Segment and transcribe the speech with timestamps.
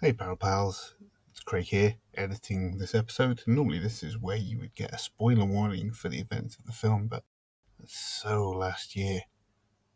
[0.00, 0.94] Hey, Peril Pals.
[1.30, 3.42] It's Craig here, editing this episode.
[3.46, 6.72] Normally, this is where you would get a spoiler warning for the events of the
[6.72, 7.24] film, but
[7.86, 9.22] so last year.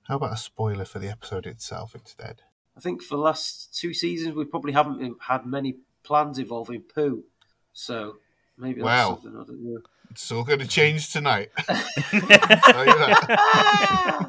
[0.09, 2.43] How about a spoiler for the episode itself instead?
[2.77, 7.25] I think for the last two seasons we probably haven't had many plans involving poo,
[7.73, 8.17] so
[8.59, 9.21] maybe that's Wow.
[9.23, 9.81] something I don't know.
[10.11, 11.51] It's all going to change tonight.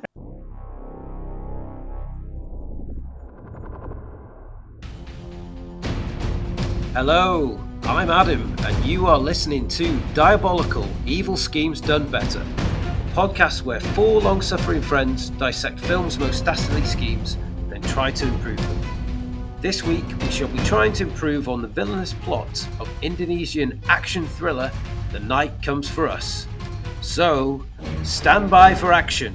[6.93, 12.45] Hello, I'm Adam, and you are listening to Diabolical Evil Schemes Done Better,
[13.15, 18.57] podcast where four long suffering friends dissect film's most dastardly schemes, then try to improve
[18.57, 18.81] them.
[19.59, 24.27] This week, we shall be trying to improve on the villainous plot of Indonesian action
[24.27, 24.71] thriller
[25.11, 26.45] The Night Comes for Us.
[27.01, 27.65] So,
[28.03, 29.33] stand by for action.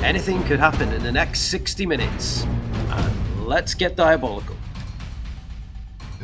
[0.00, 2.42] Anything could happen in the next 60 minutes.
[2.90, 4.57] And let's get diabolical.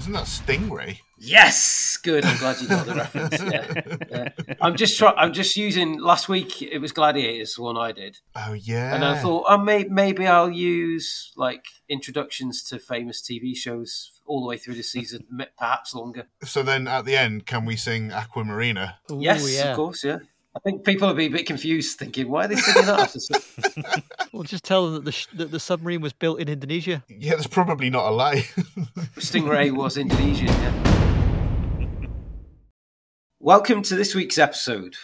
[0.04, 0.98] Isn't that Stingray?
[1.16, 2.26] Yes, good.
[2.26, 3.40] I'm glad you got the reference.
[3.42, 4.54] Yeah, yeah.
[4.60, 5.98] I'm just try- I'm just using.
[5.98, 8.94] Last week it was Gladiators, the one I did, Oh, yeah.
[8.94, 14.42] and I thought, oh, may- maybe I'll use like introductions to famous TV shows all
[14.42, 15.24] the way through the season,
[15.58, 16.26] perhaps longer.
[16.42, 18.96] So then at the end, can we sing Aquamarina?
[19.10, 19.70] Ooh, yes, yeah.
[19.70, 20.18] of course, yeah.
[20.56, 23.00] I think people will be a bit confused, thinking, why are they singing that?
[23.00, 24.02] after
[24.32, 27.02] Well, just tell them that the, sh- that the submarine was built in Indonesia.
[27.08, 28.36] Yeah, that's probably not a lie.
[29.16, 30.46] Stingray was Indonesian.
[30.46, 32.08] Yeah.
[33.40, 34.94] Welcome to this week's episode.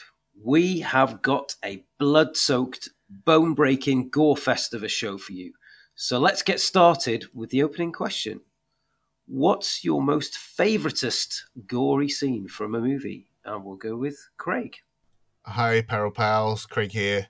[0.41, 5.53] We have got a blood soaked, bone breaking gore fest of a show for you.
[5.97, 8.41] So let's get started with the opening question
[9.27, 13.27] What's your most favoritist gory scene from a movie?
[13.45, 14.77] And we'll go with Craig.
[15.47, 16.67] Hi, Peril Pals.
[16.67, 17.29] Craig here.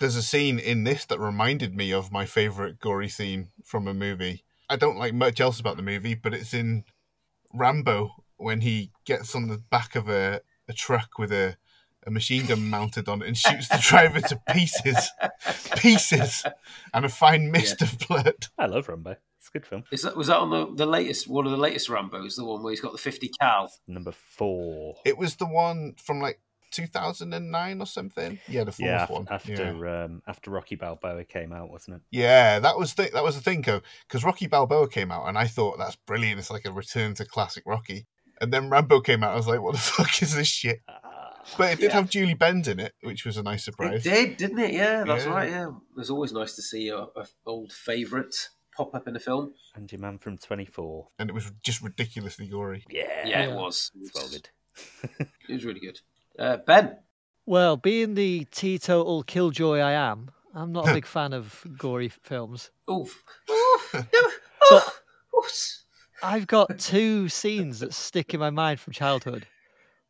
[0.00, 3.94] There's a scene in this that reminded me of my favourite gory scene from a
[3.94, 4.44] movie.
[4.68, 6.84] I don't like much else about the movie, but it's in
[7.54, 11.56] Rambo when he gets on the back of a, a truck with a,
[12.04, 15.10] a machine gun mounted on it and shoots the driver to pieces.
[15.76, 16.44] Pieces.
[16.92, 18.48] And a fine mist of blood.
[18.58, 19.16] I love Rambo.
[19.38, 19.84] It's a good film.
[19.92, 22.62] Is that was that on the, the latest one of the latest Rambo's, the one
[22.62, 23.70] where he's got the fifty cal?
[23.86, 24.96] Number four.
[25.04, 26.40] It was the one from like
[26.74, 28.38] 2009 or something.
[28.48, 29.26] Yeah, the fourth yeah, af- one.
[29.30, 30.04] after yeah.
[30.04, 32.02] um, after Rocky Balboa came out, wasn't it?
[32.10, 35.46] Yeah, that was the, that was the thing, because Rocky Balboa came out, and I
[35.46, 36.38] thought that's brilliant.
[36.38, 38.06] It's like a return to classic Rocky.
[38.40, 39.32] And then Rambo came out.
[39.32, 41.94] I was like, "What the fuck is this shit?" Ah, But it did Yeah.
[41.94, 44.04] have Julie Benz in it, which was a nice surprise.
[44.04, 44.72] It did, didn't it?
[44.72, 45.30] Yeah, that's Yeah.
[45.30, 45.48] right.
[45.50, 48.34] Yeah, it was always nice to see a, a old favourite
[48.76, 49.54] pop up in a film.
[49.76, 51.08] and your man from Twenty Four.
[51.20, 52.84] and it was just ridiculously gory.
[52.90, 53.92] Yeah, Yeah, it was.
[54.00, 54.48] it's well good.
[55.48, 56.00] It was really good.
[56.38, 56.96] Uh, ben,
[57.46, 62.70] Well, being the teetotal killjoy I am, I'm not a big fan of gory films.
[62.90, 63.22] oof.
[64.70, 64.94] But
[65.36, 65.84] Oof.
[66.22, 69.46] I've got two scenes that stick in my mind from childhood.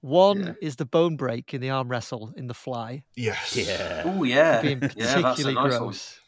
[0.01, 0.53] One Yeah.
[0.63, 3.57] is the bone break in the arm wrestle in The Fly, Yes.
[3.57, 4.03] Yeah.
[4.05, 6.21] Oh yeah, being yeah, that's a particularly nice gross.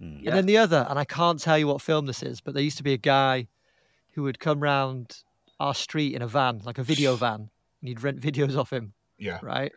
[0.00, 0.22] Mm.
[0.22, 0.30] Yeah.
[0.30, 2.62] And then the other, and I can't tell you what film this is, but there
[2.62, 3.48] used to be a guy
[4.14, 5.18] who would come round
[5.60, 7.50] our street in a van, like a video van,
[7.80, 8.94] and you'd rent videos off him.
[9.18, 9.38] Yeah.
[9.42, 9.72] right?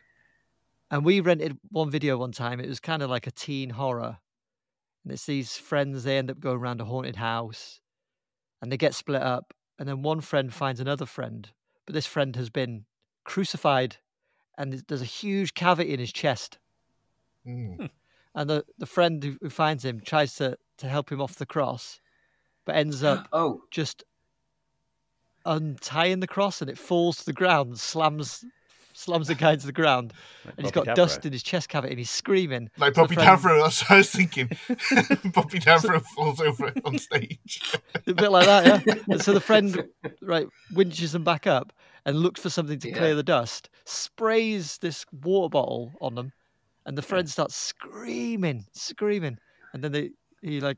[0.89, 2.59] And we rented one video one time.
[2.59, 4.17] It was kind of like a teen horror.
[5.03, 7.79] And it's these friends, they end up going around a haunted house
[8.61, 9.53] and they get split up.
[9.79, 11.49] And then one friend finds another friend,
[11.85, 12.85] but this friend has been
[13.25, 13.97] crucified
[14.57, 16.57] and there's- there's a huge cavity in his chest.
[17.45, 17.89] Mm.
[18.35, 21.45] And the, the friend who who finds him tries to, to help him off the
[21.45, 21.99] cross,
[22.65, 24.03] but ends up Oh, just
[25.45, 28.43] untying the cross and it falls to the ground, slams
[28.97, 30.13] slams against the ground,
[30.45, 30.95] Like and he's got Davro.
[30.95, 32.69] dust in his chest cavity and he's screaming.
[32.77, 34.47] Like So the Bobby friend- Davro, that's what I was thinking.
[35.33, 37.61] Bobby Davro falls over on stage.
[38.07, 38.93] A bit like that, yeah.
[39.09, 39.87] and so the friend
[40.21, 41.71] right winches them back up
[42.05, 42.97] and looks for something to Yeah.
[42.97, 46.31] clear the dust, sprays this water bottle on them,
[46.85, 49.37] and the friend starts screaming, screaming,
[49.73, 50.77] and then they he like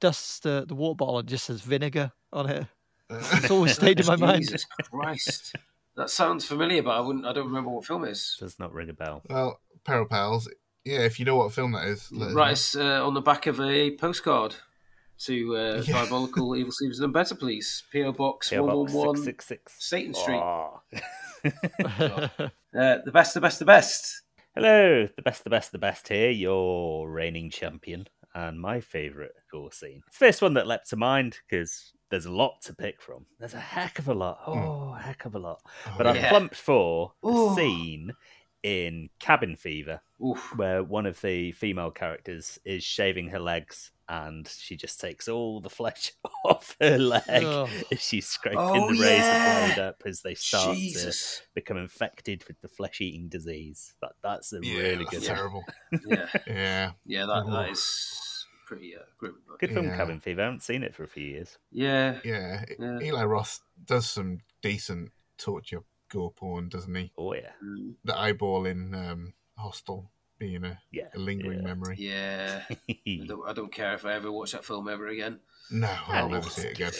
[0.00, 2.66] dusts the, the water bottle and just says vinegar on it.
[3.10, 4.44] It's always stayed in my mind.
[4.44, 5.56] Jesus Christ,
[6.00, 7.26] that sounds familiar, but I wouldn't.
[7.26, 8.36] I don't remember what film it is.
[8.40, 9.22] Does not ring a bell.
[9.28, 10.48] well, Peril Pals,
[10.84, 13.46] yeah, if you know what film that is, let Right, it's uh, on the back
[13.46, 14.54] of a postcard
[15.20, 15.92] to uh, Yeah.
[15.92, 17.82] Diabolical Evil Sleeves and Better, please.
[17.92, 19.16] PO Box PO one Box one one.
[19.16, 19.74] 666.
[19.78, 20.40] Satan Street.
[20.40, 20.80] Oh.
[22.72, 24.22] Uh, the best, the best, the best.
[24.54, 29.72] Hello, the best, the best, the best here, your reigning champion, and my favourite gore
[29.72, 30.02] scene.
[30.06, 33.26] It's the first one that leapt to mind because there's a lot to pick from.
[33.38, 34.38] There's a heck of a lot.
[34.44, 34.58] Hmm.
[34.58, 35.60] Oh, a heck of a lot.
[35.86, 36.12] Oh, But yeah.
[36.24, 37.54] I've plumped for the Ooh.
[37.54, 38.12] scene
[38.62, 40.52] in Cabin Fever Oof.
[40.56, 45.60] where one of the female characters is shaving her legs and she just takes all
[45.60, 46.12] the flesh
[46.44, 47.68] off her leg Oh.
[47.90, 49.02] as she's scraping Oh, the yeah.
[49.62, 51.36] razor blade up as they start Jesus.
[51.38, 53.94] to become infected with the flesh-eating disease.
[54.02, 55.64] That that's a Yeah, really that's good, terrible.
[56.06, 56.90] Yeah, Yeah.
[57.06, 57.52] yeah, that, mm-hmm.
[57.52, 58.20] that is
[58.70, 59.34] pretty uh, grim.
[59.48, 59.86] But good film.
[59.86, 59.96] Yeah.
[59.96, 60.40] Cabin Fever.
[60.42, 61.58] I haven't seen it for a few years.
[61.72, 62.64] yeah, Yeah.
[62.78, 62.98] Yeah.
[63.02, 67.10] Eli Roth does some decent torture gore porn, doesn't he?
[67.18, 71.64] Oh yeah, mm, The eyeball in um, Hostel being a, yeah, a lingering yeah.
[71.66, 71.96] memory.
[71.98, 72.62] yeah.
[72.88, 75.40] I don't, I don't care if I ever watch that film ever again.
[75.72, 76.92] No, I'll I never see it again.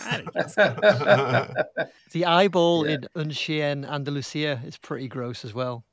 [0.00, 0.54] I think it's
[2.12, 2.94] The eyeball Yeah.
[2.94, 5.84] in Un Chien Andalusia is pretty gross as well.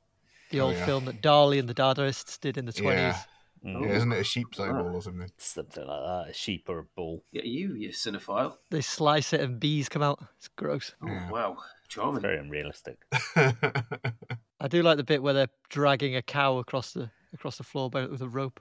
[0.50, 0.86] The Oh, old yeah.
[0.86, 3.16] film that Dali and the Dadaists did in the 20s.
[3.64, 3.72] Yeah.
[3.74, 5.30] Mm, yeah, isn't it a sheep's eyeball or something?
[5.38, 6.30] something like that.
[6.30, 7.22] A sheep or a bull.
[7.32, 8.56] Yeah, you, you cinephile.
[8.70, 10.18] They slice it and bees come out.
[10.36, 10.94] It's gross.
[11.02, 11.30] Oh, Yeah.
[11.30, 11.56] wow.
[11.84, 12.22] It's Charming.
[12.22, 12.98] very unrealistic.
[13.36, 17.88] I do like the bit where they're dragging a cow across the across the floor
[17.90, 18.60] by, with a rope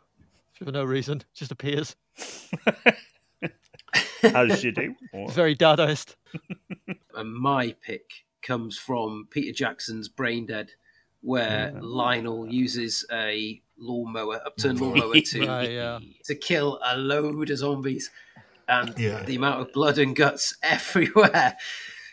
[0.53, 1.17] for no reason.
[1.17, 1.95] It just appears.
[4.23, 4.95] As you do.
[5.13, 6.15] It's very Dadaist.
[7.15, 8.11] And my pick
[8.41, 10.71] comes from Peter Jackson's Brain Dead,
[11.21, 15.99] where Lionel uses a lawnmower, upturned lawnmower, to Right, yeah.
[16.25, 18.09] to kill a load of zombies,
[18.67, 19.23] and Yeah.
[19.25, 21.57] the amount of blood and guts everywhere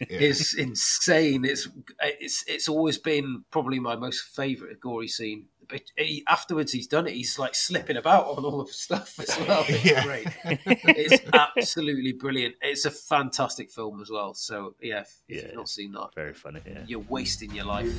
[0.00, 0.20] Yeah.
[0.20, 1.44] is insane.
[1.44, 1.68] It's
[2.00, 5.46] it's it's always been probably my most favourite gory scene.
[5.68, 7.12] But he, afterwards, he's done it.
[7.12, 9.64] He's like slipping about on all the stuff as well.
[9.68, 10.02] It's Yeah.
[10.04, 10.26] great.
[10.96, 12.54] It's absolutely brilliant.
[12.62, 14.32] It's a fantastic film as well.
[14.34, 15.42] So yeah, if, if Yeah.
[15.48, 16.60] you've not seen that, Very funny.
[16.66, 16.84] Yeah.
[16.86, 17.92] you're wasting your life.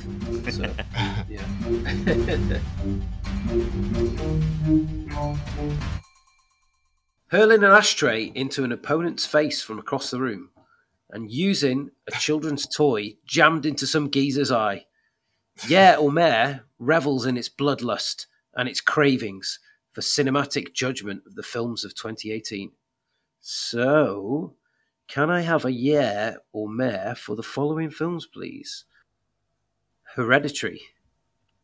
[0.50, 0.62] So
[1.28, 2.58] yeah.
[7.28, 10.50] Hurling an ashtray into an opponent's face from across the room
[11.10, 14.86] and using a children's toy jammed into some geezer's eye.
[15.68, 19.60] Yeah, Omer revels in its bloodlust and its cravings
[19.92, 22.72] for cinematic judgment of the films of 2018.
[23.40, 24.54] So,
[25.06, 28.84] can I have a yeah or meh for the following films, please?
[30.14, 30.80] Hereditary.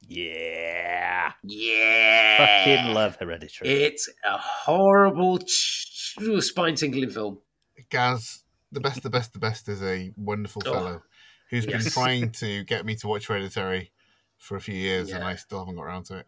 [0.08, 1.32] Yeah.
[1.42, 2.36] Yeah.
[2.38, 3.70] Fucking love Hereditary.
[3.70, 7.38] It's a horrible, spine tingling film.
[7.90, 11.02] Gaz, the best, the best, the best is a wonderful Oh, fellow
[11.50, 13.92] who's been trying to get me to watch Hereditary
[14.38, 16.26] for a few years, and I still haven't got around to it.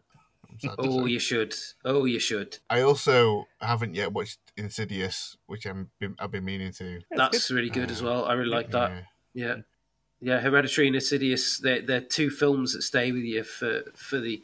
[0.49, 1.53] I'm to Oh, you should.
[1.85, 2.57] Oh, you should.
[2.69, 7.01] I also haven't yet watched Insidious, which I'm been, I've been meaning to.
[7.11, 8.25] That's really good as uh, well.
[8.25, 8.91] I really like that.
[8.91, 9.01] Yeah.
[9.33, 9.55] Yeah,
[10.19, 10.39] yeah.
[10.39, 11.59] Hereditary and Insidious.
[11.59, 14.41] They're, they're two films that stay with you for for the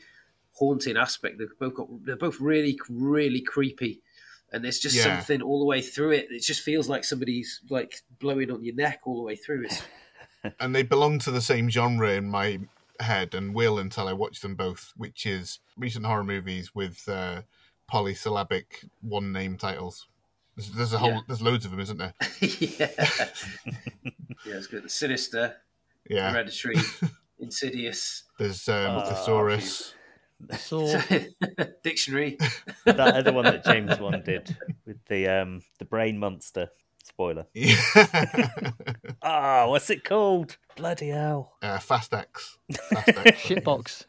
[0.54, 1.40] haunting aspect.
[1.40, 1.88] They've both got.
[2.06, 4.02] They're both really, really creepy,
[4.54, 5.04] and there's just Yeah.
[5.18, 6.28] something all the way through it.
[6.30, 9.66] It just feels like somebody's like blowing on your neck all the way through.
[9.66, 9.82] It's
[10.60, 12.60] and they belong to the same genre in my
[13.00, 17.42] head and will until I watch them both, which is recent horror movies with uh,
[17.88, 20.08] polysyllabic one name titles.
[20.56, 21.20] There's, there's a whole, Yeah.
[21.28, 22.14] there's loads of them, isn't there?
[22.42, 22.90] yeah,
[24.46, 24.56] yeah.
[24.56, 24.84] It's good.
[24.84, 25.56] The Sinister,
[26.10, 26.32] Yeah.
[26.32, 26.76] Hereditary,
[27.40, 29.94] Insidious, There's um, Oh, Thesaurus.
[30.58, 31.00] So
[31.84, 32.38] Dictionary.
[32.86, 34.56] that other one that James one did
[34.86, 36.70] with the um the brain monster.
[37.06, 37.46] Spoiler.
[37.54, 37.76] Yeah.
[39.28, 40.58] Ah, what's it called?
[40.76, 41.54] Bloody hell.
[41.64, 42.60] uh, Fast X.
[42.92, 43.42] Fast X.
[43.42, 44.06] shitbox.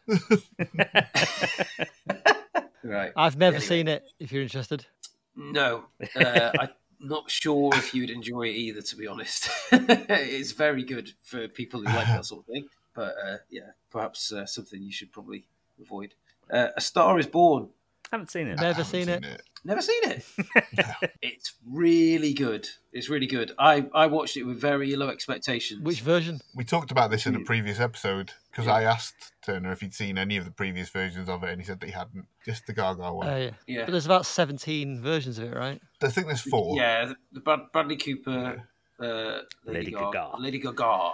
[2.83, 3.13] Right.
[3.17, 3.67] I've never Anyway.
[3.69, 4.05] seen it.
[4.21, 4.87] If you're interested,
[5.35, 5.85] No,
[6.15, 6.69] uh, I'm
[7.01, 8.83] not sure if you'd enjoy it either.
[8.83, 12.67] To be honest, it's very good for people who like that sort of thing.
[12.95, 15.45] But uh, yeah, perhaps uh, something you should probably
[15.81, 16.15] avoid.
[16.50, 17.71] Uh, a Star Is Born.
[18.13, 18.57] Haven't seen it.
[18.57, 19.43] Never I haven't seen it.
[19.65, 20.25] Never seen it.
[21.23, 22.69] It's really good.
[22.93, 23.53] It's really good.
[23.59, 25.83] I, I watched it with very low expectations.
[25.83, 26.41] which version?
[26.55, 27.45] We talked about this in a Hmm.
[27.45, 28.75] previous episode because Yeah.
[28.75, 31.67] I asked Turner if he'd seen any of the previous versions of it, and he
[31.67, 32.27] said that he hadn't.
[32.45, 33.27] Just the Gaga one.
[33.29, 33.51] Uh, yeah.
[33.67, 35.81] yeah, But there's about 17 versions of it, right?
[36.01, 36.77] I think there's four.
[36.77, 38.63] yeah, the, the Brad, Bradley Cooper,
[39.01, 40.37] uh, Lady, Lady Gaga, Gaga.
[40.39, 41.11] Lady Gaga,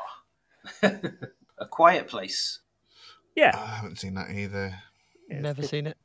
[1.58, 2.60] A Quiet Place.
[3.34, 3.52] Yeah.
[3.54, 4.78] I haven't seen that either.
[5.30, 5.96] Never seen it.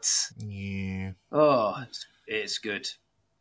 [0.00, 0.30] What?
[0.46, 1.12] Yeah.
[1.30, 2.88] Oh, it's, it's good.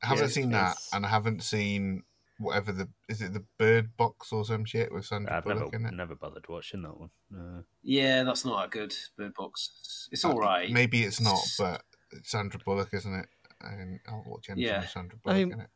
[0.04, 2.04] I haven't Yeah, seen that, it's- and I haven't seen
[2.38, 5.74] whatever the is it the Bird Box or some shit with Sandra I've never Bullock
[5.76, 5.94] in it.
[5.94, 7.10] never bothered watching that one.
[7.34, 8.94] Uh, Yeah, that's not that good.
[9.18, 10.08] Bird Box.
[10.12, 10.70] It's Uh, all right.
[10.72, 13.28] Maybe it's not, but it's Sandra Bullock, isn't it?
[13.62, 14.82] And I'll watch anything Yeah.
[14.82, 15.70] with Sandra Bullock mean- in it.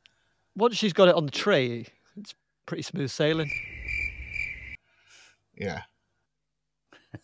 [0.55, 1.85] Once she's got it on the tray,
[2.15, 2.33] it's
[2.65, 3.49] pretty smooth sailing.
[5.55, 5.81] Yeah.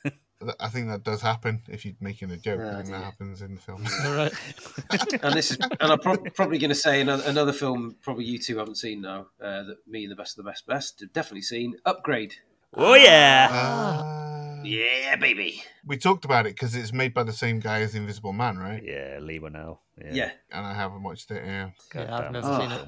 [0.42, 2.60] Th- I think that does happen if you're making a joke.
[2.64, 3.86] Oh, I think that happens in the film.
[4.06, 4.34] All right.
[5.24, 7.96] and this is, and I'm pro- probably going to say another, another film.
[8.02, 9.28] Probably you two haven't seen now.
[9.42, 11.02] Uh, that me, and the best of the best, best.
[11.02, 12.36] have Definitely seen Upgrade.
[12.76, 13.50] oh yeah.
[13.52, 15.64] Uh, Yeah, baby.
[15.86, 18.84] We talked about it because it's made by the same guy as Invisible Man, right?
[18.84, 19.80] Yeah, Leigh Whannell.
[19.98, 20.14] Yeah.
[20.14, 20.32] Yeah.
[20.52, 21.44] And I haven't watched it.
[21.46, 22.60] Yeah, Yeah, I've never Oh.
[22.60, 22.86] seen it.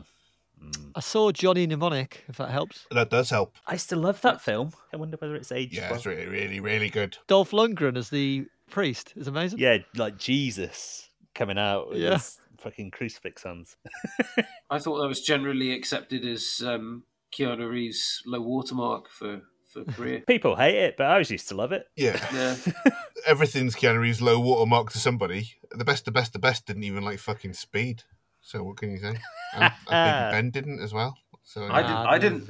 [0.61, 0.71] Film.
[0.71, 0.91] Mm.
[0.95, 2.85] I saw Johnny Mnemonic, if that helps.
[2.91, 3.55] that does help.
[3.67, 4.71] I still love that film.
[4.93, 5.95] I wonder whether it's aged Yeah, well.
[5.97, 7.17] it's really, really, really good.
[7.27, 9.59] Dolph Lundgren as the priest is amazing.
[9.59, 12.13] Yeah, like Jesus coming out with Yeah.
[12.13, 13.75] his fucking crucifix hands.
[14.69, 17.03] I thought that was generally accepted as um,
[17.37, 20.21] Keanu Reeves' low watermark for, for career.
[20.27, 21.85] People hate it, but I always used to love it.
[21.95, 22.55] Yeah, yeah.
[23.25, 25.53] everything's Keanu Reeves' low watermark to somebody.
[25.71, 28.03] The best, the best, the best didn't even like fucking Speed.
[28.41, 29.15] So what can you say?
[29.53, 31.17] And I think uh, Ben didn't as well.
[31.43, 31.87] So I yeah.
[31.87, 32.07] didn't.
[32.07, 32.49] I didn't.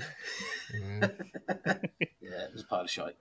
[0.73, 1.77] Yeah.
[2.31, 3.17] Yeah, it was a pile of shite.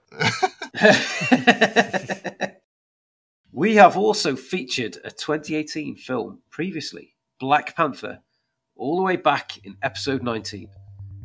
[3.53, 8.21] we have also featured a 2018 film previously, Black Panther,
[8.77, 10.69] all the way back in episode 19.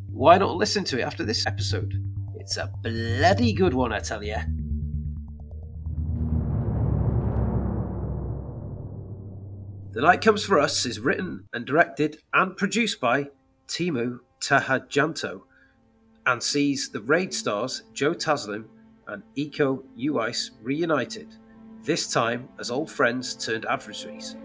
[0.09, 1.93] Why not listen to it after this episode?
[2.39, 4.39] It's a bloody good one, I tell ya.
[9.95, 13.29] The Night Comes For Us is written and directed and produced by
[13.69, 15.43] Timo Tjahjanto
[16.25, 18.65] and sees the raid stars Joe Taslim
[19.07, 21.33] and Iko Uwais reunited,
[21.83, 24.35] this time as old friends turned adversaries.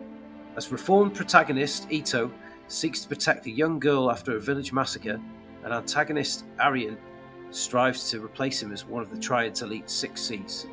[0.54, 2.30] As reformed protagonist Ito
[2.68, 5.20] seeks to protect a young girl after a village massacre,
[5.64, 6.96] and antagonist Arian
[7.50, 10.68] strives to replace him as one of the Triad's elite Six Seas.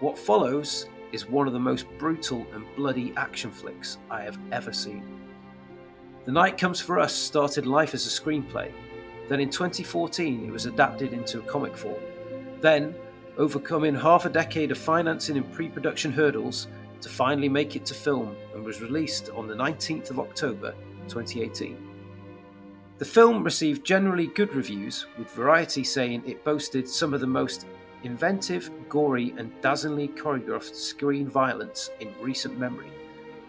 [0.00, 4.72] What follows is one of the most brutal and bloody action flicks I have ever
[4.72, 5.04] seen.
[6.24, 8.72] The Night Comes For Us started life as a screenplay
[9.30, 12.02] then in 2014, it was adapted into a comic form.
[12.60, 12.96] Then,
[13.38, 16.66] overcoming half a decade of financing and pre production hurdles
[17.00, 20.74] to finally make it to film and was released on the 19th of October
[21.06, 21.78] 2018.
[22.98, 27.66] The film received generally good reviews, with Variety saying it boasted some of the most
[28.02, 32.90] inventive, gory, and dazzlingly choreographed screen violence in recent memory,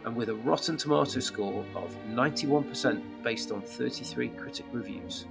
[0.06, 5.26] and with a Rotten Tomato score of 91% based on 33 critic reviews.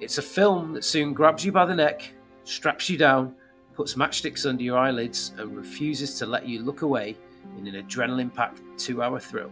[0.00, 2.12] It's a film that soon grabs you by the neck,
[2.44, 3.34] straps you down,
[3.74, 7.16] puts matchsticks under your eyelids, and refuses to let you look away
[7.56, 9.50] in an adrenaline packed two hour thrill.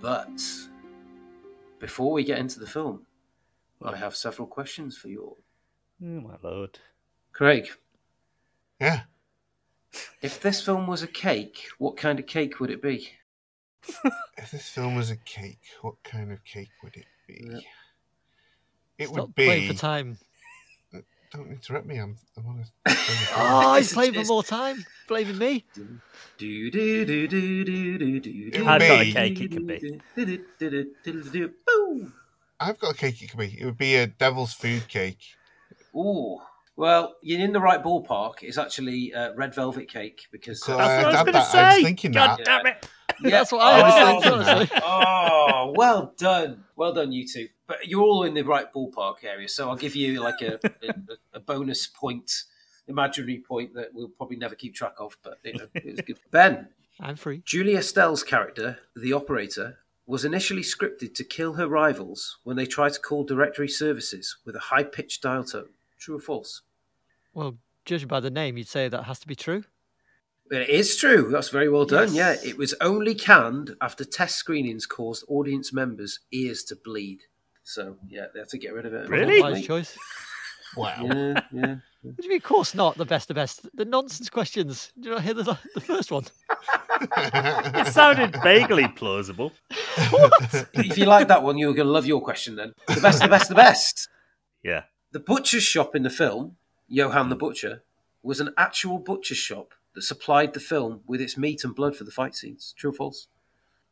[0.00, 0.42] But
[1.78, 3.06] before we get into the film,
[3.82, 5.38] I have several questions for you all.
[6.02, 6.78] Oh my lord.
[7.36, 7.68] Craig,
[8.80, 9.02] yeah.
[10.22, 13.10] if this film was a cake, what kind of cake would it be?
[14.38, 17.46] If this film was a cake, what kind of cake would it be?
[17.46, 17.58] Yeah.
[18.96, 19.44] It Stop would be.
[19.44, 20.16] playing for time.
[21.30, 21.98] Don't interrupt me.
[21.98, 22.16] I'm.
[22.38, 22.96] I want to.
[23.36, 24.82] Oh, he's playing for more time.
[25.06, 25.66] Blaming me.
[25.74, 28.66] Do do do do do do do do.
[28.66, 29.78] I've got a cake it could be.
[29.78, 31.52] do, do, do, do, do, do, do.
[31.66, 32.14] Boom.
[32.58, 33.20] I've got a cake.
[33.20, 33.58] It could be.
[33.60, 35.20] It would be a devil's food cake.
[35.94, 36.40] Ooh.
[36.76, 38.42] Well, you're in the right ballpark.
[38.42, 40.62] It's actually uh, red velvet cake because.
[40.68, 41.54] Uh, That's what I was going to that.
[41.54, 41.82] I was say.
[41.84, 42.44] thinking God that.
[42.44, 42.88] damn it.
[43.22, 43.30] yeah.
[43.30, 47.48] That's what I was Oh, thinking, oh, well done, well done, you two.
[47.66, 50.94] But you're all in the right ballpark area, so I'll give you like a, a,
[51.34, 52.44] a bonus point,
[52.88, 55.16] imaginary point that we'll probably never keep track of.
[55.22, 56.20] But you know, it was good.
[56.30, 56.68] Ben,
[57.00, 57.42] I'm free.
[57.46, 62.92] Julie Estelle's character, the operator, was initially scripted to kill her rivals when they tried
[62.92, 65.70] to call directory services with a high pitched dial tone.
[65.98, 66.60] True or false?
[67.36, 69.62] Well, judging by the name, you'd say that has to be true.
[70.50, 71.28] It is true.
[71.30, 72.14] That's very well done.
[72.14, 72.42] Yes.
[72.42, 77.20] Yeah, it was only canned after test screenings caused audience members' ears to bleed.
[77.62, 79.10] So yeah, they had to get rid of it.
[79.10, 79.42] Really?
[79.42, 79.96] Wise choice.
[80.76, 80.96] Wow.
[81.04, 81.76] Yeah, yeah.
[82.02, 83.66] What do you mean, of course not, the best of best?
[83.74, 84.92] The nonsense questions.
[84.96, 86.24] Did you not hear the, the first one?
[87.18, 89.52] It sounded vaguely plausible.
[90.10, 90.32] what?
[90.74, 92.72] if you like that one, you're going to love your question then.
[92.88, 94.08] The best, the best, the best.
[94.62, 94.82] Yeah.
[95.12, 96.56] The butcher's shop in the film,
[96.88, 97.82] Johann the Butcher,
[98.22, 102.04] was an actual butcher's shop that supplied the film with its meat and blood for
[102.04, 102.74] the fight scenes.
[102.76, 103.28] True or false?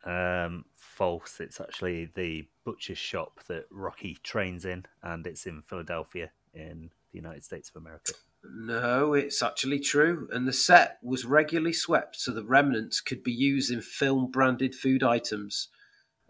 [0.04, 1.40] Um, false.
[1.40, 7.18] It's actually the butcher's shop that Rocky trains in, and it's in Philadelphia in the
[7.18, 8.12] United States of America.
[8.44, 10.28] No, it's actually true.
[10.32, 14.74] And the set was regularly swept so the remnants could be used in film branded
[14.74, 15.68] food items.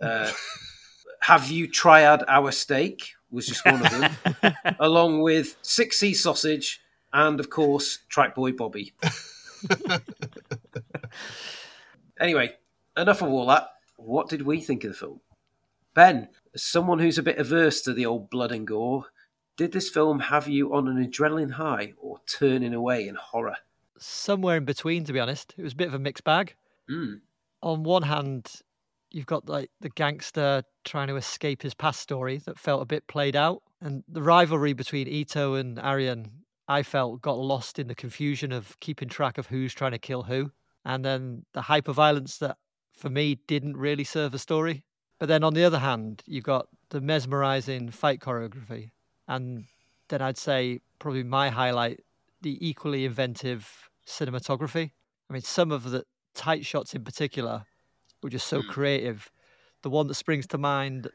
[0.00, 0.30] Uh,
[1.20, 3.14] have you triad our steak?
[3.34, 6.80] Was just one of them, along with six C sausage
[7.12, 8.94] and, of course, Track Boy Bobby.
[12.20, 12.52] anyway,
[12.96, 13.70] enough of all that.
[13.96, 15.20] What did we think of the film?
[15.94, 19.06] Ben, as someone who's a bit averse to the old blood and gore,
[19.56, 23.56] did this film have you on an adrenaline high or turning away in horror?
[23.98, 25.54] Somewhere in between, to be honest.
[25.56, 26.54] It was a bit of a mixed bag.
[26.88, 27.20] Mm.
[27.62, 28.62] On one hand,
[29.14, 33.06] you've got like the gangster trying to escape his past story that felt a bit
[33.06, 36.30] played out, and the rivalry between Ito and Arian
[36.66, 40.22] I felt got lost in the confusion of keeping track of who's trying to kill
[40.22, 40.50] who.
[40.84, 42.56] And then the hyper violence that
[42.92, 44.84] for me didn't really serve a story.
[45.18, 48.90] But then on the other hand, you've got the mesmerizing fight choreography.
[49.28, 49.64] And
[50.08, 52.00] then I'd say probably my highlight,
[52.40, 54.92] the equally inventive cinematography.
[55.28, 56.04] I mean, some of the
[56.34, 57.64] tight shots in particular
[58.24, 58.68] were just so Mm.
[58.68, 59.30] creative.
[59.82, 61.10] The one that springs to mind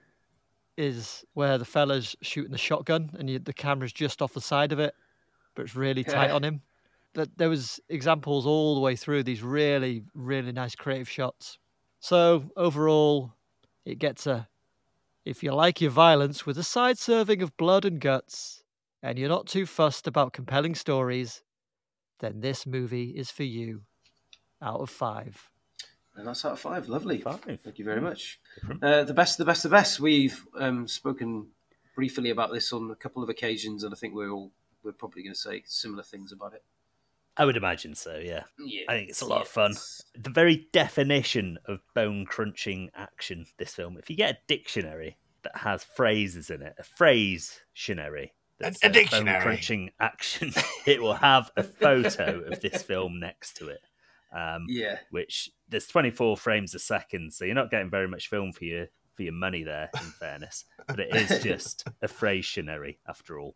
[0.78, 4.72] is where the fella's shooting the shotgun and you, the camera's just off the side
[4.72, 4.94] of it,
[5.56, 6.62] but it's really tight on him.
[7.16, 11.58] That there was examples all the way through these really, really nice creative shots.
[12.00, 13.34] So overall,
[13.84, 14.48] it gets a
[15.26, 18.64] if you like your violence with a side serving of blood and guts,
[19.02, 21.44] and you're not too fussed about compelling stories,
[22.20, 23.82] then this movie is for you.
[24.62, 25.50] Out of five.
[26.20, 26.90] And that's out of five.
[26.90, 27.22] Lovely.
[27.22, 27.40] Five.
[27.64, 28.42] Thank you very much.
[28.82, 30.02] Uh, the best, the best, the best.
[30.02, 31.48] We've um, spoken
[31.96, 34.52] briefly about this on a couple of occasions, and I think we're all
[34.84, 36.64] we're probably going to say similar things about it.
[37.38, 38.44] I would imagine so, yeah.
[38.60, 39.74] Yeah, I think it's a lot of fun.
[40.14, 43.98] The very definition of bone crunching action, this film.
[43.98, 48.88] If you get a dictionary that has phrases in it, a phrase dictionary, that A-
[48.88, 49.34] a dictionary.
[49.34, 50.54] bone crunching action,
[50.86, 53.80] it will have a photo of this film next to it.
[54.32, 58.54] Um, Yeah, which there's 24 frames a second, so you're not getting very much film
[58.54, 59.90] for your for your money there.
[59.96, 63.56] In fairness, but it is just a phrasionary after all.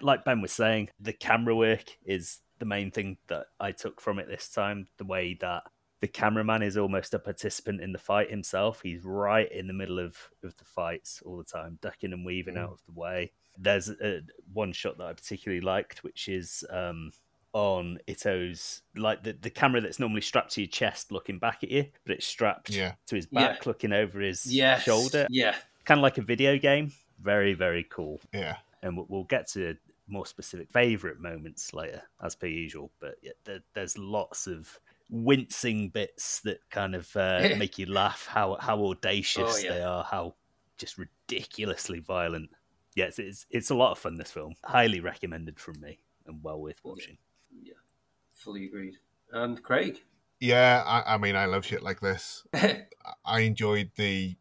[0.00, 4.18] Like Ben was saying, the camera work is the main thing that I took from
[4.18, 4.86] it this time.
[4.98, 5.62] The way that
[6.00, 8.82] the cameraman is almost a participant in the fight himself.
[8.82, 12.54] He's right in the middle of, of the fights all the time, ducking and weaving
[12.54, 12.58] Mm.
[12.64, 13.32] out of the way.
[13.56, 14.20] There's a,
[14.52, 17.10] one shot that I particularly liked, which is um,
[17.58, 21.70] on Ito's like the, the camera that's normally strapped to your chest looking back at
[21.70, 22.92] you, but it's strapped Yeah.
[23.06, 23.48] to his Yeah.
[23.48, 25.26] back looking over his yes, shoulder.
[25.28, 26.92] Yeah, Kind of like a video game.
[27.20, 28.20] Very, very cool.
[28.32, 28.58] Yeah.
[28.82, 32.92] And we'll, we'll get to more specific favourite moments later, as per usual.
[33.00, 34.78] But yeah, there, there's lots of
[35.10, 39.72] wincing bits that kind of uh, make you laugh how, how audacious Oh, yeah.
[39.72, 40.34] they are, how
[40.76, 42.50] just ridiculously violent.
[42.94, 44.54] Yes, it's, it's, it's a lot of fun, this film.
[44.64, 47.18] Highly recommended from me and well worth watching.
[48.38, 48.94] Yeah, fully agreed.
[49.32, 49.98] And Craig,
[50.40, 52.44] Yeah, I, I mean, I love shit like this.
[52.54, 52.86] I-
[53.24, 54.36] I enjoyed the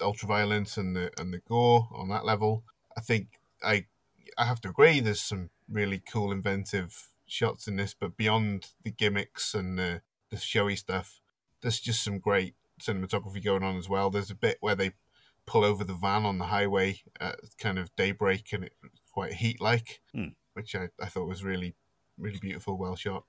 [0.00, 2.64] ultra violence and the and the gore on that level.
[2.96, 3.86] I think I
[4.36, 5.00] I have to agree.
[5.00, 10.36] There's some really cool, inventive shots in this, but beyond the gimmicks and the the
[10.36, 11.20] showy stuff,
[11.60, 14.10] there's just some great cinematography going on as well.
[14.10, 14.92] There's a bit where they
[15.46, 18.74] pull over the van on the highway at kind of daybreak, and it's
[19.12, 20.28] quite heat like, Hmm.
[20.54, 21.74] which I, I thought was really
[22.18, 23.24] really beautiful, well shot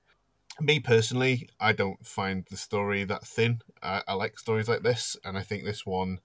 [0.60, 3.60] me personally, I don't find the story that thin.
[3.82, 6.20] I, I like stories like this, and I think this one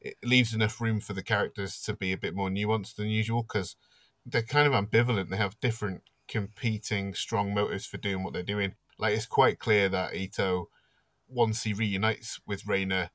[0.00, 3.42] it leaves enough room for the characters to be a bit more nuanced than usual
[3.42, 3.76] because
[4.26, 5.30] they're kind of ambivalent.
[5.30, 8.74] They have different competing strong motives for doing what they're doing.
[8.98, 10.68] Like it's quite clear that Ito,
[11.28, 13.12] once he reunites with Reina,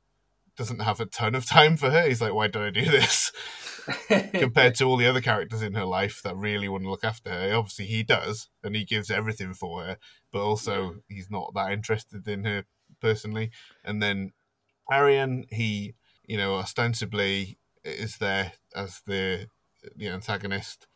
[0.58, 2.08] doesn't have a ton of time for her.
[2.08, 3.32] He's like, why don't I do this?
[4.34, 7.30] compared to all the other characters in her life that really want to look after
[7.30, 7.56] her.
[7.56, 9.98] Obviously, he does, and he gives everything for her,
[10.32, 12.66] but also he's not that interested in her
[13.00, 13.52] personally.
[13.86, 14.34] And then
[14.92, 15.94] Arian, he,
[16.26, 19.48] you know, ostensibly is there as the
[19.96, 20.88] the antagonist,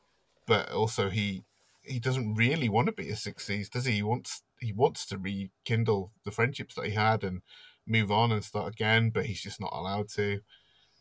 [0.45, 1.43] but also he
[1.83, 3.93] he doesn't really want to be a Six Seas, does he?
[3.93, 7.41] He wants he wants to rekindle the friendships that he had and
[7.87, 10.41] move on and start again, but he's just not allowed to.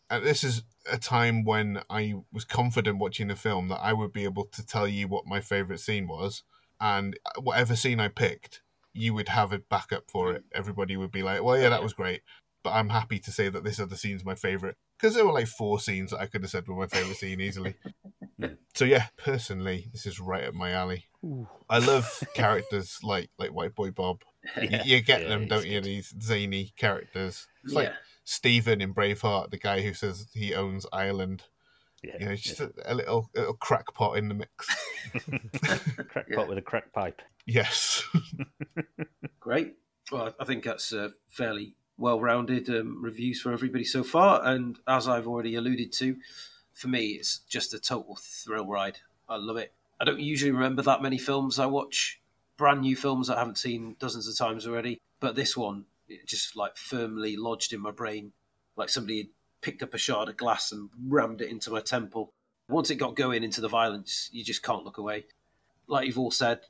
[0.08, 4.12] And this is a time when I was confident watching the film that I would
[4.12, 6.42] be able to tell you what my favorite scene was,
[6.80, 8.62] and whatever scene I picked,
[8.92, 10.44] you would have a backup for it.
[10.52, 12.22] Everybody would be like, "Well, yeah, that was great,"
[12.64, 15.46] but I'm happy to say that this other scene's my favorite because there were like
[15.46, 17.74] four scenes that I could have said were my favorite scene easily.
[18.74, 21.06] so yeah, personally, this is right up my alley.
[21.24, 21.48] Ooh.
[21.68, 24.22] I love characters like like White Boy Bob.
[24.60, 24.84] You, Yeah.
[24.84, 25.80] you get Yeah, them, don't you?
[25.80, 27.46] These zany characters.
[27.64, 27.92] It's yeah, like
[28.24, 31.44] Stephen in Braveheart, the guy who says he owns Ireland.
[32.02, 34.66] Yeah, You know, he's just a, a little little crackpot in the mix.
[36.08, 36.44] crackpot Yeah.
[36.44, 37.20] with a crack pipe.
[37.46, 38.02] yes.
[39.38, 39.74] great.
[40.10, 44.44] Well, I think that's uh, fairly well-rounded um, reviews for everybody so far.
[44.44, 46.16] And as I've already alluded to,
[46.72, 48.98] for me, it's just a total thrill ride.
[49.28, 49.72] I love it.
[50.00, 52.20] I don't usually remember that many films I watch,
[52.56, 54.98] brand new films I haven't seen dozens of times already.
[55.20, 58.32] But this one, it just like firmly lodged in my brain,
[58.76, 59.28] like somebody had
[59.60, 62.32] picked up a shard of glass and rammed it into my temple.
[62.68, 65.26] Once it got going into the violence, you just can't look away.
[65.86, 66.60] Like you've all said,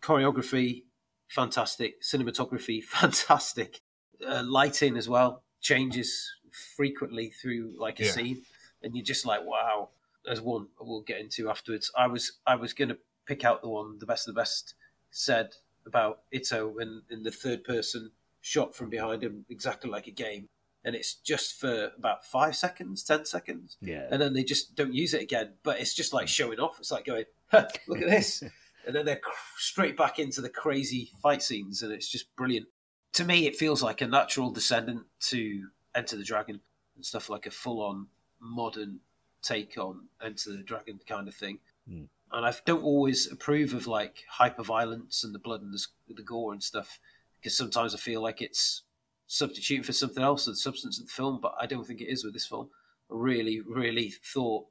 [0.00, 0.84] choreography,
[1.26, 2.00] fantastic.
[2.00, 3.80] Cinematography, fantastic.
[4.26, 6.32] Uh, lighting as well changes
[6.76, 8.10] frequently through like a Yeah.
[8.12, 8.42] scene,
[8.82, 9.90] and you're just like, wow.
[10.24, 11.90] There's one we'll get into afterwards.
[11.96, 14.74] I was I was going to pick out the one the best of the best
[15.10, 15.54] said
[15.86, 18.10] about Ito in, in the third person
[18.42, 20.48] shot from behind him, exactly like a game.
[20.84, 24.06] And it's just for about five seconds, ten seconds, Yeah.
[24.10, 25.54] and then they just don't use it again.
[25.62, 26.78] But it's just like showing off.
[26.78, 28.42] It's like going, look at this,
[28.86, 32.66] and then they're cr- straight back into the crazy fight scenes, and it's just brilliant.
[33.14, 36.60] To me, it feels like a natural descendant to Enter the Dragon
[36.94, 38.08] and stuff like a full-on
[38.40, 39.00] modern
[39.42, 41.58] take on Enter the Dragon kind of thing.
[41.88, 42.04] Hmm.
[42.30, 46.22] And I don't always approve of like hyper violence and the blood and the, the
[46.22, 47.00] gore and stuff
[47.36, 48.82] because sometimes I feel like it's
[49.26, 51.40] substituting for something else, the substance of the film.
[51.40, 52.68] But I don't think it is with this film.
[53.10, 54.66] I really, really thought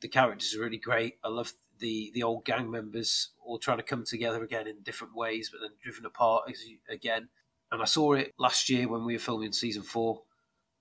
[0.00, 1.16] the characters are really great.
[1.24, 5.14] I love the the old gang members all trying to come together again in different
[5.14, 6.50] ways, but then driven apart
[6.88, 7.28] again.
[7.74, 10.22] And I saw it last year when we were filming season four,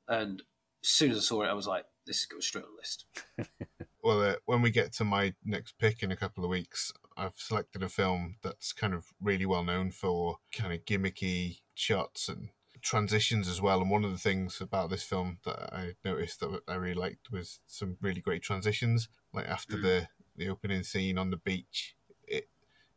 [0.08, 0.44] and
[0.84, 2.78] as soon as I saw it, I was like, "This is going straight on the
[2.78, 3.06] list."
[4.04, 7.38] Well, uh, when we get to my next pick in a couple of weeks, I've
[7.38, 12.50] selected a film that's kind of really well known for kind of gimmicky shots and
[12.82, 13.80] transitions as well.
[13.80, 17.32] And one of the things about this film that I noticed that I really liked
[17.32, 19.08] was some really great transitions.
[19.34, 19.82] Like after Mm.
[19.84, 21.96] the the opening scene on the beach,
[22.28, 22.50] it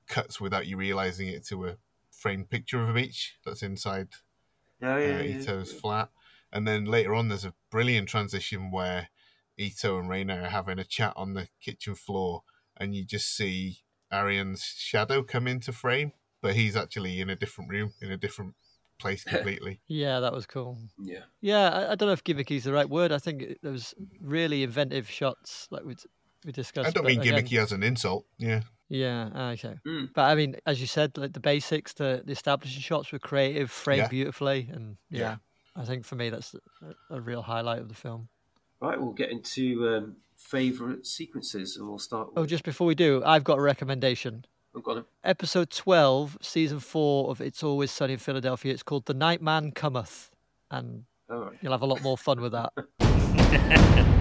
[0.09, 1.77] cuts without you realizing it to a
[2.17, 4.09] framed picture of a beach that's inside
[4.83, 6.11] Oh, uh, Ito's flat.
[6.53, 9.09] And then later on, there's a brilliant transition where
[9.59, 12.43] Ito and Reina are having a chat on the kitchen floor,
[12.77, 13.79] and you just see
[14.13, 18.55] Arian's shadow come into frame, but he's actually in a different room, in a different
[18.99, 19.81] place completely.
[19.89, 20.79] Yeah, that was cool.
[21.03, 21.25] Yeah.
[21.41, 23.13] Yeah, I, I don't know if gimmicky is the right word.
[23.13, 25.97] I think it, there was really inventive shots, like we
[26.45, 26.89] we discussed.
[26.89, 28.27] I don't but mean again- gimmicky as an insult.
[28.39, 29.75] Yeah, Yeah, ah, okay.
[29.87, 30.11] Mm.
[30.15, 33.71] But I mean, as you said, like the basics, the, the establishing shots were creative,
[33.71, 34.09] framed Yeah.
[34.09, 35.37] beautifully, and yeah, Yeah.
[35.75, 36.55] I think for me that's
[37.11, 38.29] a, a real highlight of the film.
[38.81, 42.29] Right, we'll get into um, favourite sequences, and we'll start.
[42.37, 44.45] Oh, just before we do, I've got a recommendation.
[44.77, 45.05] I've got it.
[45.25, 48.73] Episode twelve, season four of It's Always Sunny in Philadelphia.
[48.73, 50.31] It's called "The Night Man Cometh,"
[50.71, 51.53] and right.
[51.61, 52.73] you'll have a lot more fun with that.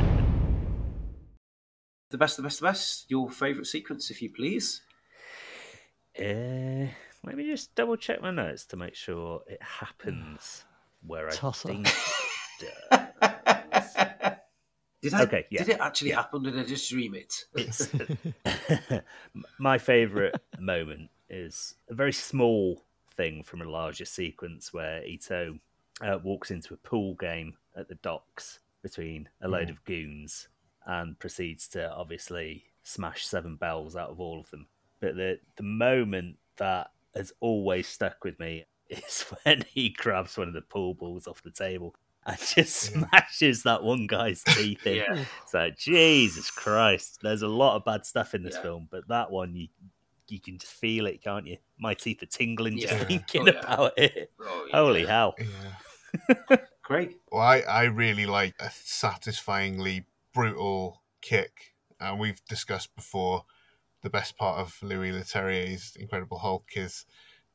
[2.15, 3.05] The best, the best, the best.
[3.11, 4.83] Your favourite sequence, if you please.
[6.17, 6.87] Uh,
[7.25, 10.63] let me just double check my notes to make sure it happens
[11.05, 11.67] where I Tosser.
[11.67, 11.93] think.
[12.61, 12.71] it
[13.21, 13.95] does.
[15.01, 15.23] Did I?
[15.23, 15.63] Okay, yeah.
[15.65, 16.43] Did it actually happen?
[16.43, 17.33] Did I just dream it?
[19.59, 22.85] My favorite moment is a very small
[23.17, 25.59] thing from a larger sequence where Ito
[25.99, 30.47] uh, walks into a pool game at the docks between a load of goons
[30.85, 34.67] and proceeds to obviously smash seven bells out of all of them.
[34.99, 40.47] But the the moment that has always stuck with me is when he grabs one
[40.47, 41.95] of the pool balls off the table
[42.25, 42.55] and just
[42.95, 43.05] Yeah.
[43.09, 44.97] smashes that one guy's teeth in.
[44.97, 45.25] Yeah.
[45.43, 47.19] It's like Jesus Christ.
[47.21, 48.61] There's a lot of bad stuff in this Yeah.
[48.63, 49.67] film, but that one you
[50.27, 51.57] you can just feel it, can't you?
[51.77, 53.03] My teeth are tingling just Yeah.
[53.05, 53.59] thinking Oh, yeah.
[53.59, 54.31] about it.
[54.39, 54.75] Oh, yeah.
[54.77, 55.35] Holy hell!
[55.39, 56.57] yeah.
[56.81, 57.15] Craig.
[57.31, 61.73] Well, I, I really like a satisfyingly brutal kick.
[61.99, 63.45] And we've discussed before
[64.03, 67.05] the best part of Louis Leterrier's Incredible Hulk is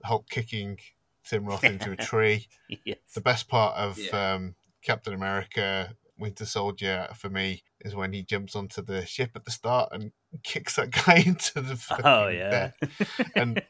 [0.03, 0.79] Hulk kicking
[1.25, 2.49] Tim Roth into a tree.
[2.85, 2.97] Yes.
[3.14, 4.35] The best part of Yeah.
[4.35, 9.45] um, Captain America Winter Soldier for me is when he jumps onto the ship at
[9.45, 10.12] the start and
[10.43, 12.51] kicks that guy into the Oh yeah.
[12.51, 12.90] deck.
[13.37, 13.62] And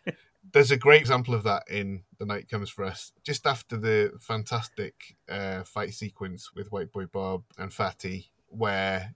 [0.53, 3.13] there's a great example of that in The Night Comes for Us.
[3.25, 4.95] Just after the fantastic
[5.29, 9.15] uh, fight sequence with White Boy Bob and Fatty, where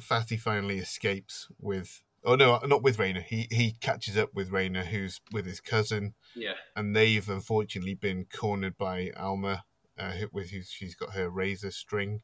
[0.00, 2.02] Fatty finally escapes with.
[2.24, 3.20] Oh no, not with Reina.
[3.20, 6.52] He he catches up with Reina, who's with his cousin, Yeah.
[6.76, 9.64] and they've unfortunately been cornered by Alma,
[9.98, 12.22] uh, with who she's got her razor string.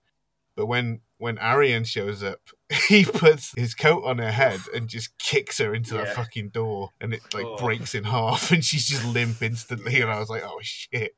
[0.54, 2.38] But when when Arian shows up,
[2.88, 6.90] he puts his coat on her head and just kicks her into that fucking door,
[7.00, 7.56] and it like Oh.
[7.56, 10.00] breaks in half, and she's just limp instantly.
[10.00, 11.16] And I was like, oh shit!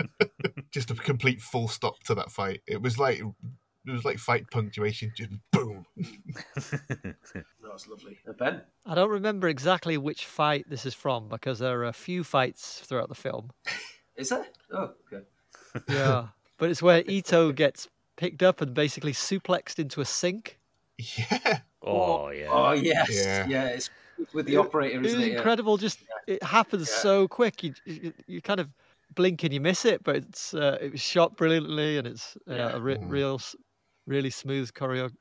[0.72, 2.62] just a complete full stop to that fight.
[2.66, 3.22] It was like
[3.88, 5.84] it was like fight punctuation, just boom.
[7.64, 8.18] That was lovely.
[8.28, 8.62] Uh, ben.
[8.86, 12.80] I don't remember exactly which fight this is from because there are a few fights
[12.80, 13.50] throughout the film.
[14.16, 14.48] Is that?
[14.72, 15.24] Oh, okay.
[15.88, 20.58] Yeah, but it's where Ito gets picked up and basically suplexed into a sink.
[20.98, 22.48] Yeah, oh yeah.
[22.50, 23.10] Oh yes.
[23.14, 23.46] Yeah.
[23.46, 23.66] Yeah.
[23.68, 23.90] it's
[24.32, 25.28] with the operator, It was isn't it?
[25.32, 25.36] Yeah.
[25.36, 25.76] incredible.
[25.76, 26.96] Just it happens Yeah.
[26.96, 27.62] so quick.
[27.62, 28.68] You, you you kind of
[29.14, 32.54] blink and you miss it, but it's uh, it was shot brilliantly and it's uh,
[32.54, 32.76] Yeah.
[32.76, 33.08] a re- Mm.
[33.10, 33.54] real, s-
[34.08, 35.12] really smooth choreo-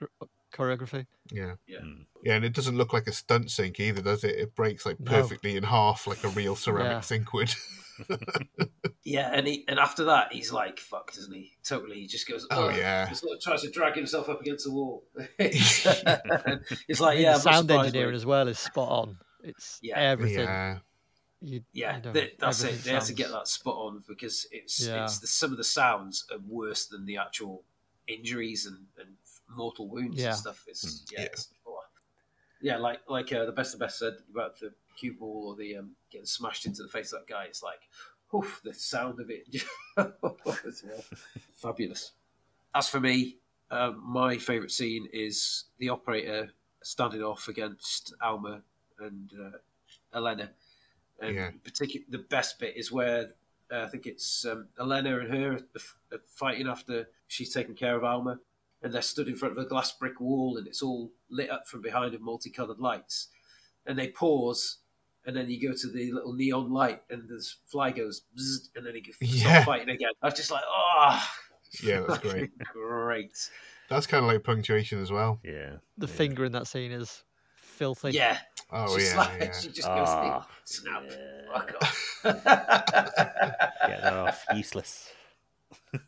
[0.54, 1.06] choreography.
[1.32, 1.80] yeah, Yeah.
[1.80, 2.06] Mm.
[2.24, 4.36] yeah, and it doesn't look like a stunt sink either, does it?
[4.36, 5.12] It breaks like No.
[5.12, 7.02] perfectly in half, like a real ceramic Yeah.
[7.02, 7.54] sink would.
[9.04, 11.54] Yeah, and he and after that he's like fuck, doesn't he?
[11.64, 12.46] Totally, he just goes.
[12.52, 13.08] Oh, "Ugh," yeah.
[13.08, 15.06] Just like tries to drag himself up against the wall.
[15.40, 15.86] it's,
[16.90, 19.18] it's I like mean, yeah, the I'm sound engineering as well is spot on.
[19.44, 19.98] It's Yeah.
[19.98, 20.40] everything.
[20.44, 20.80] Yeah.
[21.40, 22.68] You, Yeah, you they, that's it.
[22.68, 25.06] everything They had to get that spot on because it's Yeah.
[25.06, 27.64] it's the, some of the sounds are worse than the actual
[28.08, 29.16] injuries and, and
[29.50, 30.28] mortal wounds Yeah.
[30.30, 30.64] and stuff.
[30.68, 31.26] It's Mm, yeah, yeah.
[31.28, 31.50] It's,
[32.60, 35.78] yeah, like like uh, the best of best said about the cue ball or the
[35.78, 37.44] um, getting smashed into the face of that guy.
[37.46, 37.82] It's like,
[38.34, 39.46] oof, the sound of it,
[41.54, 42.14] fabulous.
[42.74, 43.38] As for me,
[43.72, 46.50] um, my favourite scene is the operator
[46.84, 48.62] standing off against Alma
[49.00, 50.50] and uh, Elena.
[51.20, 51.52] And Yeah.
[51.64, 53.34] particularly the best bit is where
[53.72, 55.54] uh, I think it's um, Elena and her
[56.12, 58.40] are, fighting after she's taken care of Alma,
[58.82, 61.68] and they're stood in front of a glass brick wall, and it's all lit up
[61.68, 63.28] from behind with multicolored lights.
[63.86, 64.78] And they pause,
[65.26, 68.86] and then you go to the little neon light, and the fly goes, bzzzt, and
[68.86, 69.66] then he start Yeah.
[69.66, 70.12] fighting again.
[70.22, 71.30] I was just like, oh,
[71.84, 72.52] Yeah, that's great.
[72.74, 73.50] great.
[73.90, 75.40] That's kind of like punctuation as well.
[75.44, 75.78] Yeah.
[75.98, 76.14] The yeah.
[76.14, 77.24] finger in that scene is
[77.78, 78.12] filthy.
[78.12, 78.38] Yeah,
[78.72, 79.52] Oh she's yeah, like, yeah.
[79.60, 81.54] she just goes, Ah, snap, yeah.
[81.54, 82.20] fuck off.
[82.24, 84.46] Get that off.
[84.56, 85.10] Useless.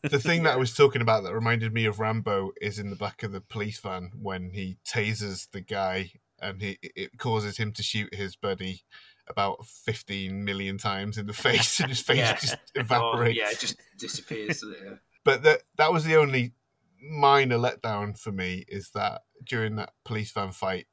[0.03, 2.95] the thing that I was talking about that reminded me of Rambo is in the
[2.95, 7.71] back of the police van when he tases the guy and he it causes him
[7.73, 8.81] to shoot his buddy
[9.27, 12.33] about 15 million times in the face and his face Yeah.
[12.35, 13.37] just Oh, evaporates.
[13.37, 14.63] yeah, it just disappears.
[14.63, 14.77] it?
[14.83, 14.93] Yeah.
[15.23, 16.53] But that that was the only
[17.01, 20.87] minor letdown for me is that during that police van fight,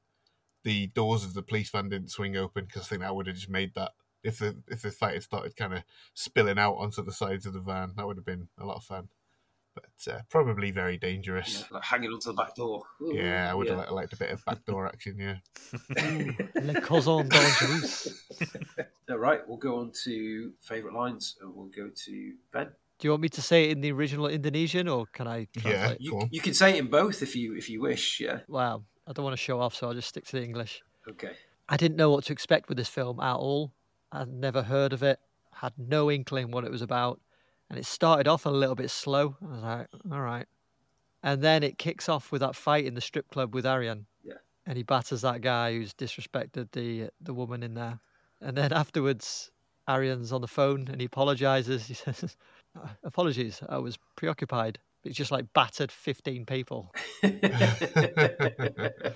[0.67, 3.37] the doors of the police van didn't swing open because I think that would have
[3.37, 3.93] just made that
[4.25, 7.53] if the if the fight had started kind of spilling out onto the sides of
[7.53, 9.09] the van, that would have been a lot of fun.
[9.77, 11.61] But uh, probably very dangerous.
[11.61, 12.83] Yeah, like hanging onto the back door.
[13.03, 13.85] Ooh, Yeah, I would have yeah.
[13.91, 15.19] li- liked a bit of backdoor action.
[15.19, 15.37] Yeah,
[16.61, 18.25] Le Causon Dangerous.
[19.11, 22.69] All right, we'll go on to favourite lines, and we'll go to Ben.
[22.99, 25.61] Do you want me to say it in the original Indonesian or can I Yeah.
[25.61, 26.01] translate?
[26.01, 28.19] You, you can say it in both if you if you wish.
[28.21, 28.41] Yeah.
[28.49, 30.83] Wow, I don't want to show off, so I'll just stick to the English.
[31.09, 31.33] Okay.
[31.69, 33.73] I didn't know what to expect with this film at all.
[34.13, 35.19] I'd never heard of it,
[35.53, 37.21] had no inkling what it was about.
[37.69, 39.37] And it started off a little bit slow.
[39.43, 40.47] I was like, all right.
[41.23, 44.07] And then it kicks off with that fight in the strip club with Arian.
[44.23, 44.35] Yeah.
[44.67, 47.99] And he batters that guy who's disrespected the the woman in there.
[48.41, 49.51] And then afterwards,
[49.89, 51.87] Arian's on the phone and he apologizes.
[51.87, 52.37] He says,
[52.77, 54.79] "Uh, Apologies, I was preoccupied.
[55.07, 56.93] It's just like battered 15 people.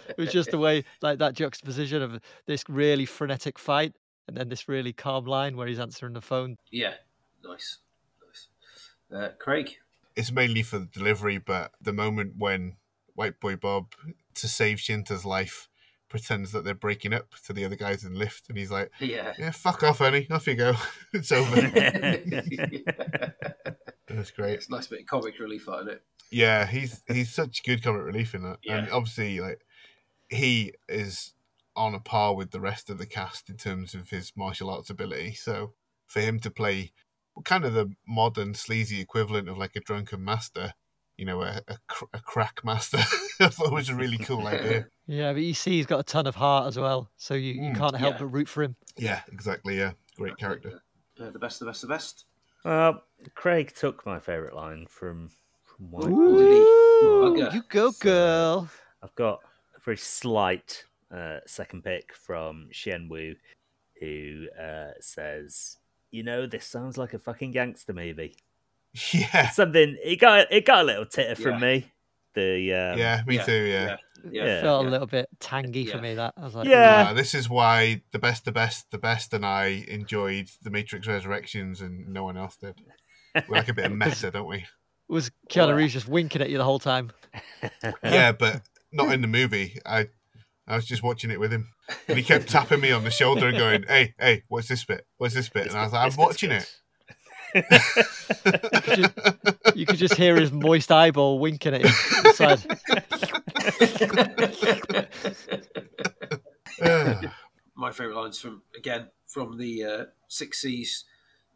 [0.06, 3.94] It was just the way, like that juxtaposition of this really frenetic fight
[4.28, 6.56] and then this really calm line where he's answering the phone.
[6.70, 6.94] yeah.
[7.42, 7.78] Nice.
[8.26, 8.48] Nice.
[9.22, 9.76] Uh, Craig.
[10.14, 12.76] it's mainly for the delivery, but the moment when
[13.14, 13.94] White Boy Bob,
[14.34, 15.68] to save Shinta's life,
[16.10, 19.32] pretends that they're breaking up to the other guys in lift, and he's like, Yeah.
[19.38, 20.74] "Yeah, fuck off, honey, off you go,
[21.14, 21.56] it's over."
[24.10, 24.54] That's great.
[24.54, 26.02] It's a nice bit of comic relief on it.
[26.30, 29.62] Yeah, he's he's such good comic relief in that, and obviously, like
[30.28, 31.34] he is
[31.76, 34.90] on a par with the rest of the cast in terms of his martial arts
[34.90, 35.34] ability.
[35.34, 35.74] So
[36.06, 36.92] for him to play
[37.44, 40.74] kind of the modern sleazy equivalent of like a drunken master,
[41.16, 42.98] you know, a, a, cr- a crack master,
[43.40, 44.88] I thought was a really cool idea.
[45.06, 47.10] Yeah, but you see he's got a ton of heart as well.
[47.16, 48.18] So you, you Mm, can't help yeah.
[48.18, 48.76] but root for him.
[48.98, 49.78] Yeah, exactly.
[49.78, 50.82] Yeah, great character.
[51.18, 52.24] Uh, the best, the best, the best.
[52.64, 53.02] Well,
[53.34, 55.30] Craig took my favourite line from
[55.64, 56.36] from White Ooh.
[56.36, 57.40] Boy.
[57.42, 58.68] Ooh, you go, So- girl.
[59.02, 59.40] I've got
[59.76, 63.34] a very slight uh, second pick from Chien Wu,
[63.98, 65.78] who uh, says,
[66.10, 68.36] "You know, this sounds like a fucking gangster movie."
[69.12, 71.50] Yeah, Something it got it got a little titter Yeah.
[71.50, 71.90] from me.
[72.34, 73.52] The um, yeah, me yeah, too.
[73.52, 73.84] Yeah.
[73.84, 73.96] Yeah.
[74.30, 74.44] Yeah.
[74.44, 74.60] Yeah.
[74.60, 74.88] Felt yeah.
[74.88, 76.14] a little bit tangy for me.
[76.14, 77.12] That I was like, Yeah.
[77.12, 81.80] This is why the best, the best, the best, and I enjoyed the Matrix Resurrections,
[81.80, 82.80] and no one else did.
[83.48, 84.66] We're like a bit of meta, don't we?
[85.10, 87.10] was Keanu Well, Reeves just winking at you the whole time?
[88.02, 88.62] Yeah, but
[88.92, 89.78] not in the movie.
[89.84, 90.08] I
[90.66, 91.68] I was just watching it with him,
[92.08, 95.06] and he kept tapping me on the shoulder and going, "Hey, hey, what's this bit?
[95.18, 96.70] What's this bit?" And I was like, "I'm watching it."
[99.74, 101.90] You could just hear his moist eyeball winking at you
[102.24, 102.60] inside.
[107.74, 111.04] My favourite lines from again from the uh, Six Seas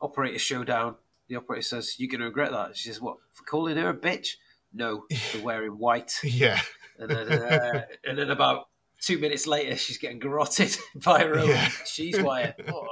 [0.01, 0.97] operator showdown.
[1.29, 3.95] The operator says, "You're going to regret that." She says, "What for calling her a
[3.95, 4.37] bitch?"
[4.73, 6.19] No, for wearing white.
[6.25, 6.61] yeah,
[6.99, 8.67] And then, uh, and then about
[9.01, 11.69] two minutes later, she's getting garroted by her own Yeah.
[11.87, 12.55] cheese wire.
[12.69, 12.83] Oh,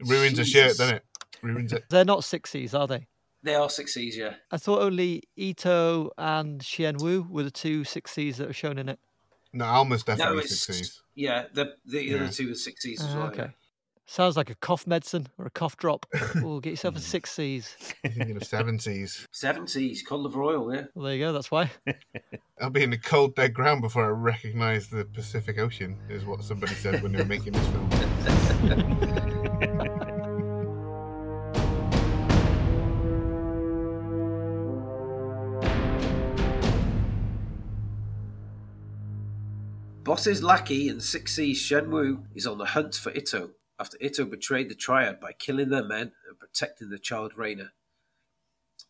[0.00, 1.04] ruins a shirt, doesn't it?
[1.42, 1.84] Ruins it.
[1.90, 3.06] They're not Six Seas, are they?
[3.42, 4.34] They are Six Seas, yeah.
[4.50, 8.78] I thought only Ito and Chien Wu were the two Six Seas that were shown
[8.78, 8.98] in it.
[9.52, 11.02] No, Alma's definitely it's Six Seas.
[11.14, 11.44] yeah.
[11.54, 12.16] The the Yeah.
[12.16, 13.26] other two were Six Seas as Ah, well.
[13.28, 13.50] okay.
[14.10, 16.06] Sounds like a cough medicine or a cough drop.
[16.42, 17.76] Oh, get yourself a six C's.
[18.04, 19.26] You're thinking of seven seas.
[19.32, 20.84] Seven seas, cod liver oil, yeah.
[20.94, 21.32] Well, there you go.
[21.34, 21.70] That's why.
[22.60, 26.42] I'll be in the cold, dead ground before I recognise the Pacific Ocean, is what
[26.42, 27.88] somebody said when they were making this film.
[40.08, 44.24] Boss's lackey and Six Seas Chien Wu is on the hunt for Ito after Ito
[44.24, 47.72] betrayed the Triad by killing their men and protecting the child Reina.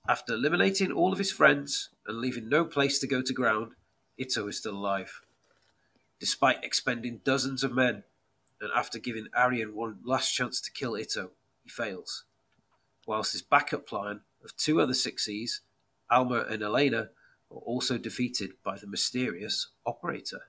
[0.08, 3.72] After eliminating all of his friends and leaving no place to go to ground,
[4.16, 5.22] Ito is still alive.
[6.20, 8.04] Despite expending dozens of men,
[8.60, 11.32] and after giving Arian one last chance to kill Ito,
[11.64, 12.26] he fails.
[13.08, 15.62] Whilst his backup plan of two other Six Seas,
[16.08, 17.10] Alma and Elena,
[17.50, 20.42] are also defeated by the mysterious Operator.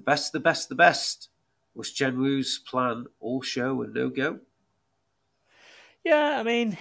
[0.00, 1.28] The best, the best, the best.
[1.74, 4.40] Was Chien Wu's plan all show and no go?
[6.02, 6.78] Yeah, I mean,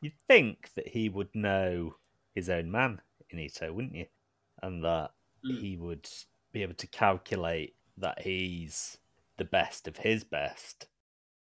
[0.00, 1.96] you'd think that he would know
[2.32, 4.06] his own man in Ito, wouldn't you?
[4.62, 5.10] And that
[5.44, 5.60] Mm.
[5.60, 6.08] he would
[6.52, 8.98] be able to calculate that he's
[9.36, 10.86] the best of his best,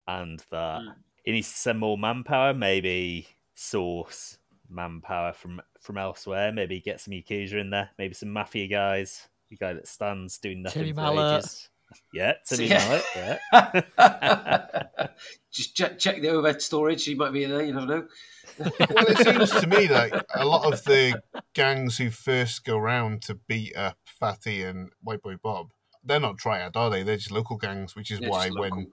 [0.07, 1.03] and that Mm.
[1.25, 7.59] he needs some more manpower, maybe source manpower from from elsewhere, maybe get some Yakuza
[7.59, 11.39] in there, maybe some mafia guys, the guy that stands doing nothing Timmy for Mallet.
[11.39, 11.67] ages.
[12.13, 12.87] Yeah, Timmy Yeah.
[12.87, 14.83] Mallet, yeah.
[15.51, 17.03] Just check, check the overhead storage.
[17.03, 17.63] He might be in there.
[17.63, 18.07] You never know.
[18.59, 21.21] well, it seems to me like a lot of the
[21.53, 25.71] gangs who first go round to beat up Fatty and White Boy Bob,
[26.03, 27.03] they're not triad, are they?
[27.03, 28.85] They're just local gangs, which is They're why when local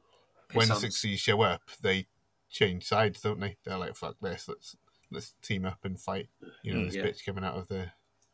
[0.55, 0.92] when pissants.
[0.94, 2.07] Six show up, they
[2.51, 3.57] change sides, don't they?
[3.64, 4.77] They're like, "Fuck this, let's
[5.12, 6.29] let's team up and fight."
[6.64, 7.03] You know, Mm, this yeah.
[7.05, 7.90] bitch coming out of the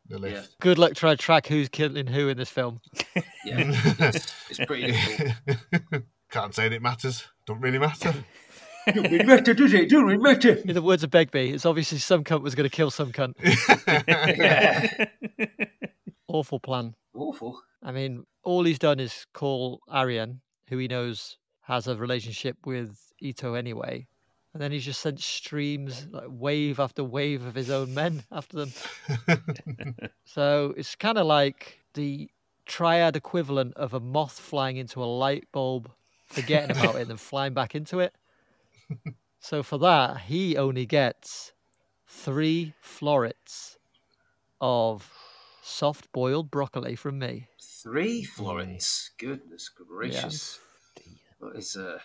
[0.07, 0.59] the lift.
[0.59, 2.81] Good luck trying to track who's killing who in this film.
[3.45, 6.03] Yeah, it's, it's pretty difficult.
[6.31, 7.25] Can't say that it matters.
[7.45, 8.13] Don't really matter.
[8.93, 9.89] Don't really matter, does it?
[9.89, 10.53] Don't really matter.
[10.65, 13.33] In the words of Begbie, it's obviously some cunt was going to kill some cunt.
[14.37, 15.05] Yeah.
[16.27, 16.95] Awful plan.
[17.15, 17.61] Awful.
[17.81, 22.97] I mean, all he's done is call Arian, who he knows has a relationship with
[23.19, 24.07] Ito anyway.
[24.55, 28.65] And then he's just sent streams, like wave after wave of his own men after
[28.65, 28.71] them.
[30.23, 32.29] So it's kind of like the
[32.65, 35.91] triad equivalent of a moth flying into a light bulb,
[36.25, 38.15] forgetting about it, and then flying back into it.
[39.39, 41.51] So for that, he only gets
[42.07, 43.77] three florets
[44.61, 45.11] of
[45.61, 47.49] soft boiled broccoli from me.
[47.61, 49.11] Three florets.
[49.17, 50.59] Goodness gracious.
[51.41, 52.01] That is a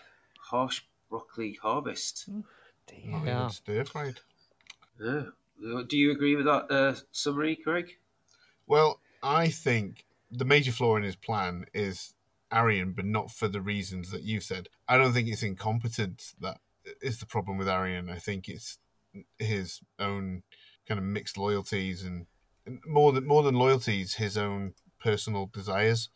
[0.49, 2.27] harsh broccoli harvest.
[2.29, 2.43] Oh,
[2.91, 3.23] Yeah.
[3.25, 4.21] yeah, stir fried.
[4.99, 5.25] Yeah.
[5.87, 7.97] Do you agree with that uh, summary, Craig?
[8.65, 12.15] Well, I think the major flaw in his plan is
[12.51, 14.69] Arian, but not for the reasons that you said.
[14.87, 16.59] I don't think it's incompetence that
[17.01, 18.09] is the problem with Arian.
[18.09, 18.79] I think it's
[19.37, 20.41] his own
[20.87, 22.25] kind of mixed loyalties and,
[22.65, 26.09] and more than more than loyalties, his own personal desires.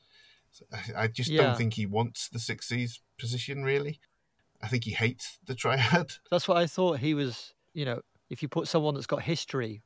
[0.73, 1.43] I, I just Yeah.
[1.43, 3.99] don't think he wants the Six Seas position really.
[4.65, 6.11] I think he hates the triad.
[6.31, 6.97] That's what I thought.
[6.99, 8.01] He was, you know,
[8.31, 9.83] if you put someone that's got history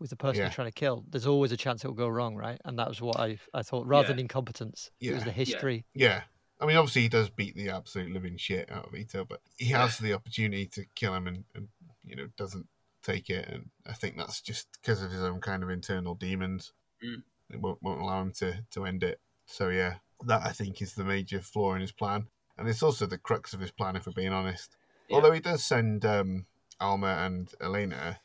[0.00, 0.46] with the person Yeah.
[0.46, 2.60] you're trying to kill, there's always a chance it will go wrong, right?
[2.64, 3.86] And that was what I I thought.
[3.86, 4.12] Rather Yeah.
[4.14, 5.86] than incompetence, it was the history.
[5.94, 6.22] Yeah.
[6.60, 9.66] I mean, obviously, he does beat the absolute living shit out of Ito, but he
[9.66, 11.68] has the opportunity to kill him and, and,
[12.04, 12.66] you know, doesn't
[13.02, 13.46] take it.
[13.48, 16.72] And I think that's just because of his own kind of internal demons.
[17.04, 17.22] Mm.
[17.50, 19.20] It won't, won't allow him to, to end it.
[19.46, 22.26] So, yeah, that I think is the major flaw in his plan.
[22.58, 24.76] And it's also the crux of his plan, if we're being honest.
[25.08, 25.16] Yeah.
[25.16, 26.46] Although he does send um,
[26.80, 28.18] Alma and Elena,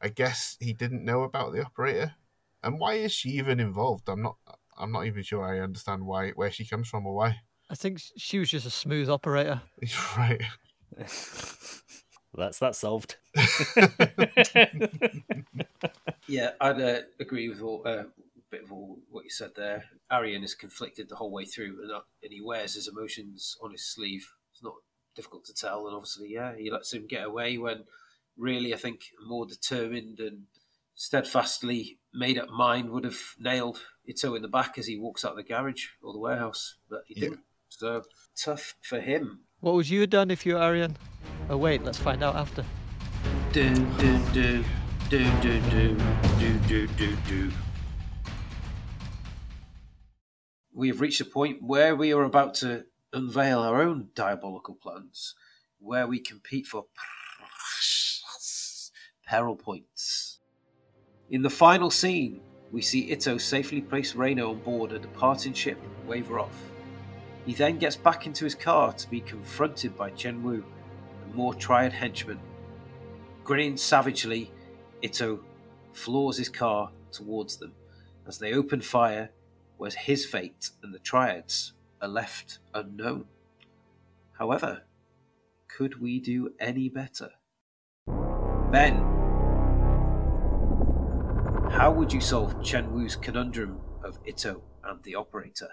[0.00, 2.14] I guess he didn't know about the operator.
[2.62, 4.08] And why is she even involved?
[4.08, 4.36] I'm not.
[4.76, 7.40] I'm not even sure I understand why where she comes from or why.
[7.68, 9.60] I think she was just a smooth operator.
[10.16, 10.40] right.
[12.34, 13.16] That's that solved.
[16.30, 18.06] Yeah, I'd uh, agree with all, uh, a
[18.50, 19.84] bit of all what you said there.
[20.10, 23.70] Arian is conflicted the whole way through, and, uh, and he wears his emotions on
[23.72, 24.26] his sleeve.
[24.52, 24.74] It's not
[25.14, 27.84] difficult to tell, and obviously, yeah, he lets him get away when
[28.36, 30.44] really, I think, a more determined and
[30.94, 35.32] steadfastly made up mind would have nailed Ito in the back as he walks out
[35.32, 37.20] of the garage or the warehouse, but he Yeah.
[37.30, 37.40] didn't.
[37.68, 38.02] So
[38.36, 39.40] tough for him.
[39.60, 40.96] What would you have done if you were Arian?
[41.48, 42.64] Oh wait, let's find out after.
[43.52, 44.64] Do do do
[45.08, 45.96] do do do
[46.38, 47.52] do do do do.
[50.80, 55.34] We have reached a point where we are about to unveil our own diabolical plans,
[55.78, 56.86] where we compete for
[59.26, 60.38] peril points.
[61.28, 62.40] In the final scene,
[62.72, 66.58] we see Ito safely place Reina on board a departing ship and wave her off.
[67.44, 70.64] He then gets back into his car to be confronted by Chien Wu
[71.22, 72.40] and more triad henchmen.
[73.44, 74.50] Grinning savagely,
[75.02, 75.44] Ito
[75.92, 77.74] floors his car towards them
[78.26, 79.28] as they open fire,
[79.80, 81.72] whereas his fate and the triads
[82.02, 83.24] are left unknown.
[84.32, 84.82] However,
[85.74, 87.30] could we do any better?
[88.70, 88.96] Ben,
[91.70, 95.70] how would you solve Chien Wu's conundrum of Ito and the operator?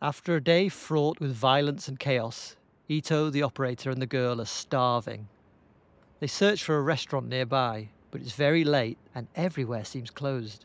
[0.00, 2.56] After a day fraught with violence and chaos,
[2.88, 5.28] Ito, the operator, and the girl are starving.
[6.18, 10.64] They search for a restaurant nearby, but it's very late and everywhere seems closed.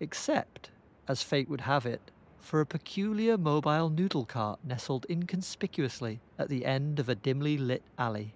[0.00, 0.70] Except,
[1.08, 6.64] as fate would have it, for a peculiar mobile noodle cart nestled inconspicuously at the
[6.64, 8.34] end of a dimly lit alley.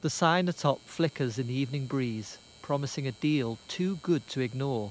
[0.00, 4.90] The sign atop flickers in the evening breeze, promising a deal too good to ignore.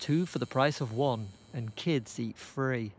[0.00, 2.92] Two for the price of one, and kids eat free.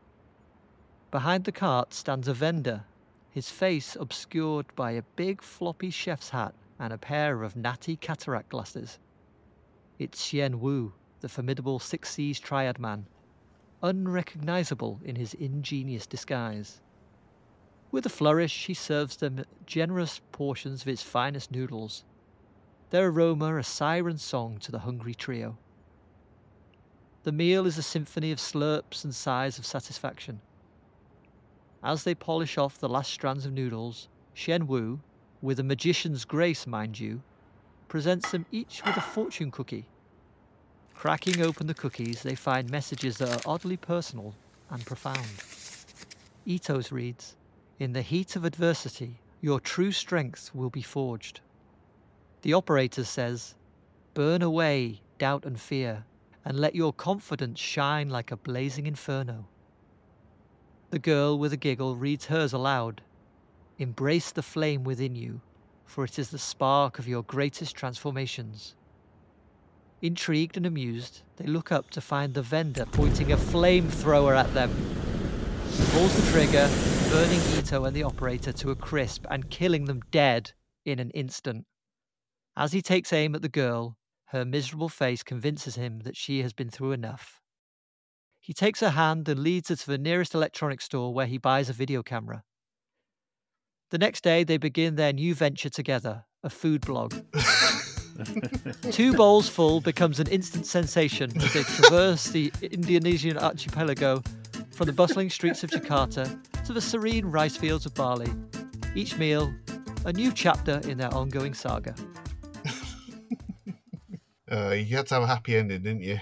[1.11, 2.83] Behind the cart stands a vendor,
[3.31, 8.49] his face obscured by a big floppy chef's hat and a pair of natty cataract
[8.49, 8.99] glasses.
[9.99, 13.05] It's Chien Wu, the formidable Six Seas Triad man,
[13.81, 16.81] unrecognizable in his ingenious disguise.
[17.91, 22.03] With a flourish, he serves them generous portions of his finest noodles,
[22.89, 25.57] their aroma a siren song to the hungry trio.
[27.23, 30.39] The meal is a symphony of slurps and sighs of satisfaction.
[31.83, 34.99] As they polish off the last strands of noodles, Chien Wu,
[35.41, 37.21] with a magician's grace, mind you,
[37.87, 39.87] presents them each with a fortune cookie.
[40.97, 44.33] Cracking open the cookies, they find messages that are oddly personal
[44.71, 45.27] and profound.
[46.43, 47.35] Ito's reads
[47.77, 51.41] In the heat of adversity, your true strength will be forged.
[52.41, 53.53] The operator says,
[54.15, 56.03] Burn away doubt and fear,
[56.43, 59.45] and let your confidence shine like a blazing inferno.
[60.89, 63.03] The girl with a giggle reads hers aloud
[63.77, 65.41] Embrace the flame within you,
[65.85, 68.73] for it is the spark of your greatest transformations.
[70.01, 74.69] Intrigued and amused, they look up to find the vendor pointing a flamethrower at them.
[75.71, 76.69] He pulls the trigger,
[77.09, 80.51] burning Ito and the operator to a crisp and killing them dead
[80.85, 81.65] in an instant.
[82.55, 86.53] As he takes aim at the girl, her miserable face convinces him that she has
[86.53, 87.41] been through enough.
[88.39, 91.69] He takes her hand and leads her to the nearest electronics store where he buys
[91.69, 92.43] a video camera.
[93.89, 97.15] The next day, they begin their new venture together a food blog.
[98.91, 104.21] Two bowls full becomes an instant sensation as they traverse the Indonesian archipelago
[104.71, 108.31] from the bustling streets of Jakarta to the serene rice fields of Bali.
[108.95, 109.53] Each meal,
[110.05, 111.95] a new chapter in their ongoing saga.
[114.49, 116.17] Uh, you had to have a happy ending, didn't you?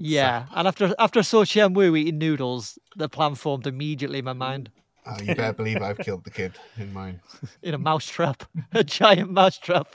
[0.00, 4.24] Yeah, and after after I saw Chien Wu eating noodles, the plan formed immediately in
[4.24, 4.70] my mind.
[5.06, 7.20] Uh, you better believe I've killed the kid in mine.
[7.62, 9.94] In a mousetrap, a giant mousetrap.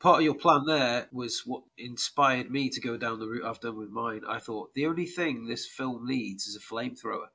[0.00, 3.60] Part of your plan there was what inspired me to go down the route I've
[3.60, 4.22] done with mine.
[4.28, 7.26] I thought the only thing this film needs is a flamethrower.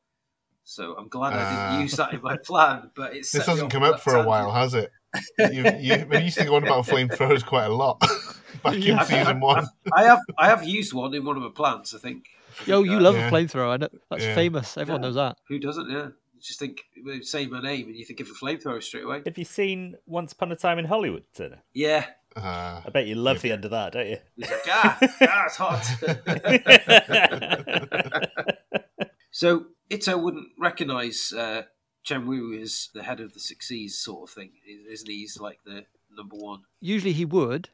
[0.63, 1.69] So I'm glad I Ah.
[1.72, 2.91] didn't use that in my plan.
[2.95, 4.91] But it's This hasn't come up for a while, has it?
[5.38, 7.99] You, you, we used to go on about flamethrowers quite a lot
[8.63, 9.03] back in Yeah.
[9.03, 9.67] season one.
[9.95, 11.93] I have I have used one in one of my plans.
[11.93, 12.26] I think.
[12.65, 13.28] Yo, you love Yeah.
[13.28, 13.69] a flamethrower.
[13.74, 13.89] I know.
[14.09, 14.36] That's Yeah.
[14.36, 14.78] famous.
[14.78, 15.07] Everyone Yeah.
[15.07, 15.38] knows that.
[15.49, 15.89] Who doesn't?
[15.89, 16.07] Yeah.
[16.42, 16.82] Just think,
[17.22, 19.22] say my name, and you think of a flamethrower straight away.
[19.26, 21.60] Have you seen Once Upon a Time in Hollywood, Turner?
[21.74, 22.06] Yeah.
[22.36, 24.18] Uh, I bet you love the end of that, don't you?
[24.38, 25.86] It's like ah, ah, it's hot.
[29.32, 31.64] so Ito wouldn't recognise uh,
[32.04, 34.52] Chien Wu as the head of the Six Seas sort of thing,
[34.89, 35.18] isn't he?
[35.20, 35.86] He's like the
[36.16, 36.62] number one.
[36.80, 37.70] Usually he would,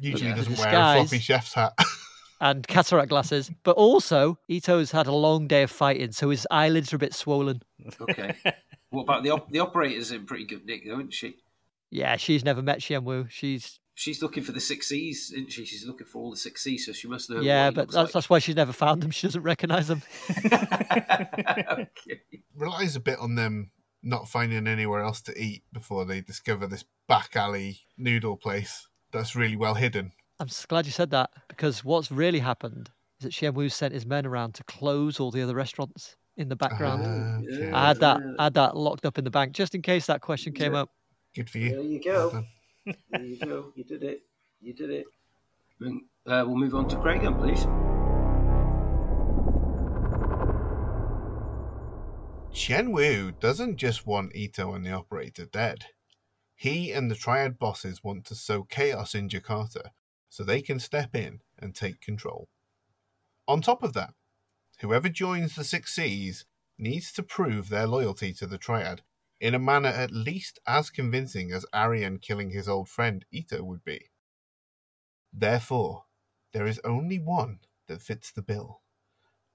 [0.00, 0.36] usually Yeah.
[0.36, 1.74] doesn't wear a floppy chef's hat.
[2.40, 3.50] and cataract glasses.
[3.62, 7.14] But also, Ito's had a long day of fighting, so his eyelids are a bit
[7.14, 7.62] swollen.
[8.00, 8.34] Okay.
[8.90, 11.36] what about the op- the operator's in pretty good nick, though, isn't she?
[11.90, 13.26] Yeah, she's never met Chien Wu.
[13.30, 15.64] She's She's looking for the Six Seas, isn't she?
[15.64, 17.40] She's looking for all the Six Seas, so she must know.
[17.40, 19.10] yeah, what he but looks that's, that's why she's never found them.
[19.10, 20.02] She doesn't recognise them.
[20.52, 22.20] okay.
[22.54, 26.84] Relies a bit on them not finding anywhere else to eat before they discover this
[27.08, 30.12] back alley noodle place that's really well hidden.
[30.40, 33.92] I'm s- glad you said that because what's really happened is that Chien Wu sent
[33.94, 37.44] his men around to close all the other restaurants in the background.
[37.50, 37.72] Okay.
[37.72, 40.20] I had that, I had that locked up in the bank just in case that
[40.20, 40.82] question came Yeah.
[40.82, 40.90] up.
[41.34, 41.70] Good for you.
[41.70, 42.44] There you go.
[43.10, 43.70] There you go.
[43.74, 44.22] You did it.
[44.62, 45.04] You did it.
[45.82, 47.66] Uh, we'll move on to Craig, then, please.
[52.50, 55.84] Chien Wu doesn't just want Ito and the operator dead.
[56.56, 59.90] He and the Triad bosses want to sow chaos in Jakarta
[60.28, 62.48] so they can step in and take control.
[63.46, 64.14] On top of that,
[64.80, 66.44] whoever joins the Six Seas
[66.78, 69.02] needs to prove their loyalty to the Triad
[69.40, 73.84] in a manner at least as convincing as Arian killing his old friend Ito would
[73.84, 74.10] be.
[75.32, 76.04] Therefore,
[76.52, 78.82] there is only one that fits the bill.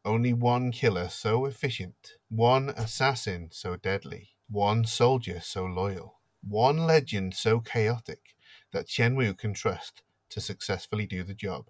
[0.05, 7.33] Only one killer so efficient, one assassin so deadly, one soldier so loyal, one legend
[7.35, 8.35] so chaotic
[8.71, 10.03] that Chien Wu can trust
[10.33, 11.65] to successfully do the job.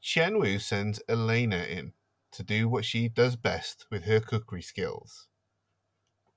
[0.00, 1.92] Chien Wu sends Elena in
[2.32, 5.26] to do what she does best with her cookery skills.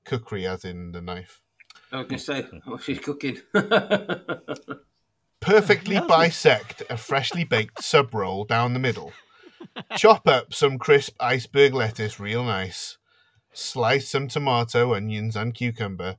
[0.05, 1.41] Cookery, as in the knife.
[1.91, 3.39] I was going to say, what she's cooking.
[5.41, 9.11] Perfectly bisect a freshly baked sub roll down the middle.
[9.97, 12.97] Chop up some crisp iceberg lettuce real nice.
[13.53, 16.17] Slice some tomato, onions, and cucumber,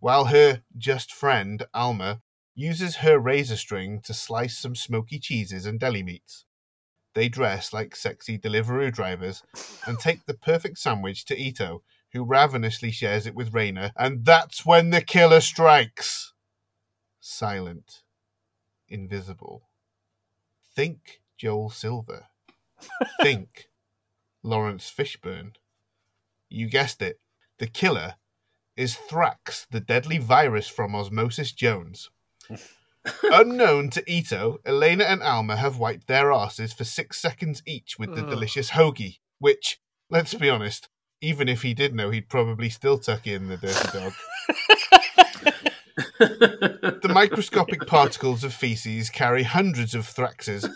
[0.00, 2.20] while her just friend, Alma,
[2.54, 6.44] uses her razor string to slice some smoky cheeses and deli meats.
[7.14, 9.42] They dress like sexy Deliveroo drivers
[9.86, 11.82] and take the perfect sandwich to Ito,
[12.12, 16.32] who ravenously shares it with Reina, and that's when the killer strikes.
[17.20, 18.02] Silent.
[18.88, 19.68] Invisible.
[20.74, 22.26] Think Joel Silver.
[23.20, 23.68] Think
[24.42, 25.54] Laurence Fishburne.
[26.48, 27.20] You guessed it.
[27.58, 28.16] The killer
[28.76, 32.10] is Thrax, the deadly virus from Osmosis Jones.
[33.24, 38.14] Unknown to Ito, Elena and Alma have wiped their asses for six seconds each with
[38.14, 38.30] the Ugh.
[38.30, 39.78] delicious hoagie, which,
[40.10, 40.88] let's be honest,
[41.20, 44.12] even if he did know, he'd probably still tuck in the dirty dog.
[46.18, 50.68] The microscopic particles of feces carry hundreds of thraxes,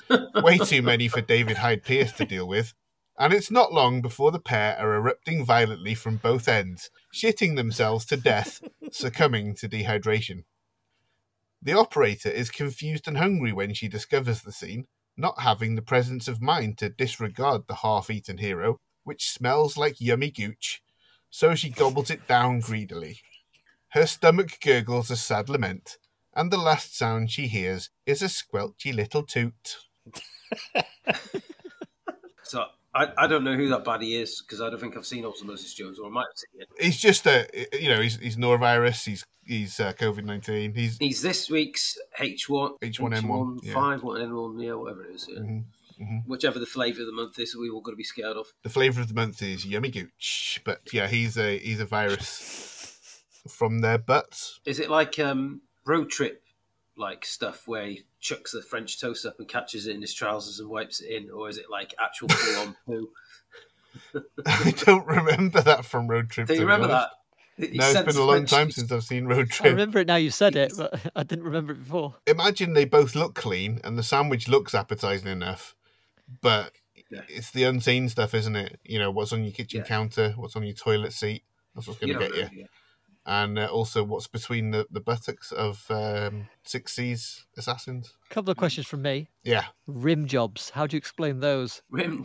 [0.42, 2.74] way too many for David Hyde Pierce to deal with,
[3.18, 8.04] and it's not long before the pair are erupting violently from both ends, shitting themselves
[8.06, 8.62] to death,
[8.92, 10.44] succumbing to dehydration.
[11.60, 14.86] The operator is confused and hungry when she discovers the scene,
[15.16, 20.00] not having the presence of mind to disregard the half eaten hero, which smells like
[20.00, 20.82] yummy gooch,
[21.30, 23.20] so she gobbles it down greedily.
[23.88, 25.96] Her stomach gurgles a sad lament,
[26.34, 29.78] and the last sound she hears is a squelchy little toot.
[32.42, 35.24] so I, I don't know who that baddie is because I don't think I've seen
[35.24, 36.68] Osmosis Jones, or I might have seen it.
[36.84, 37.46] He's just a,
[37.80, 39.04] you know, he's he's norovirus.
[39.04, 40.74] He's he's uh, COVID nineteen.
[40.74, 43.74] He's He's this week's H1, H1N1, yeah.
[43.74, 45.28] 5, 1N1, yeah, whatever it is.
[45.30, 45.38] Yeah.
[45.40, 45.64] Mhm,
[46.00, 46.22] mhm.
[46.26, 48.46] Whichever the flavour of the month is, we all got to be scared of.
[48.62, 53.22] the flavor of the month is yummy gooch, but yeah, he's a he's a virus
[53.48, 54.60] from their butts.
[54.64, 56.42] Is it like um, road trip
[56.98, 60.58] like stuff where he chucks the French toast up and catches it in his trousers
[60.60, 63.10] and wipes it in, or is it like actual full on poo?
[64.46, 66.46] I don't remember that from Road Trip.
[66.48, 67.08] Do you remember honest.
[67.58, 67.70] that?
[67.70, 69.66] He No, it's sends been a long French- time since I've seen Road Trip.
[69.66, 72.14] I remember it now you said it, but I didn't remember it before.
[72.26, 75.74] Imagine they both look clean and the sandwich looks appetizing enough,
[76.42, 76.72] but
[77.10, 77.22] Yeah.
[77.28, 78.78] it's the unseen stuff, isn't it?
[78.84, 79.86] You know, what's on your kitchen Yeah.
[79.86, 81.42] counter, what's on your toilet seat.
[81.74, 82.60] That's what's going to don't get you.
[82.60, 82.66] yeah.
[83.30, 88.14] And uh, also, what's between the, the buttocks of um, Six Seas assassins?
[88.30, 89.28] A couple of questions from me.
[89.44, 90.70] Yeah, Rim jobs.
[90.70, 91.82] How do you explain those?
[91.90, 92.24] Rim.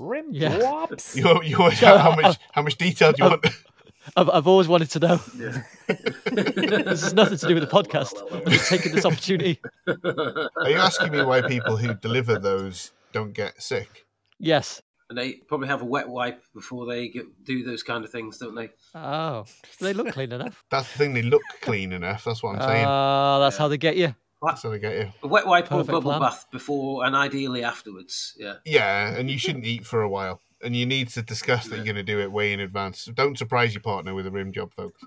[0.00, 0.56] Rim Yeah.
[0.58, 1.14] drops.
[1.20, 3.46] you you how much how much detail do you want?
[4.16, 5.20] I've, I've always wanted to know.
[5.38, 5.62] Yeah.
[6.24, 8.14] This has nothing to do with the podcast.
[8.32, 9.60] I'm just taking this opportunity.
[9.86, 14.06] Are you asking me why people who deliver those don't get sick?
[14.38, 14.80] Yes.
[15.12, 18.38] And they probably have a wet wipe before they get, do those kind of things,
[18.38, 18.70] don't they?
[18.94, 19.44] Oh,
[19.78, 20.64] they look clean enough.
[20.70, 22.24] That's the thing; they look clean enough.
[22.24, 22.86] That's what I'm saying.
[22.88, 24.14] Oh, that's how they get you.
[24.42, 25.12] That's how they get you.
[25.22, 26.20] A wet wipe or bubble plan.
[26.20, 28.34] bath before and ideally afterwards.
[28.38, 28.54] Yeah.
[28.64, 31.84] Yeah, and you shouldn't eat for a while, and you need to discuss that you're
[31.84, 33.04] going to do it way in advance.
[33.04, 35.04] Don't surprise your partner with a rim job, folks.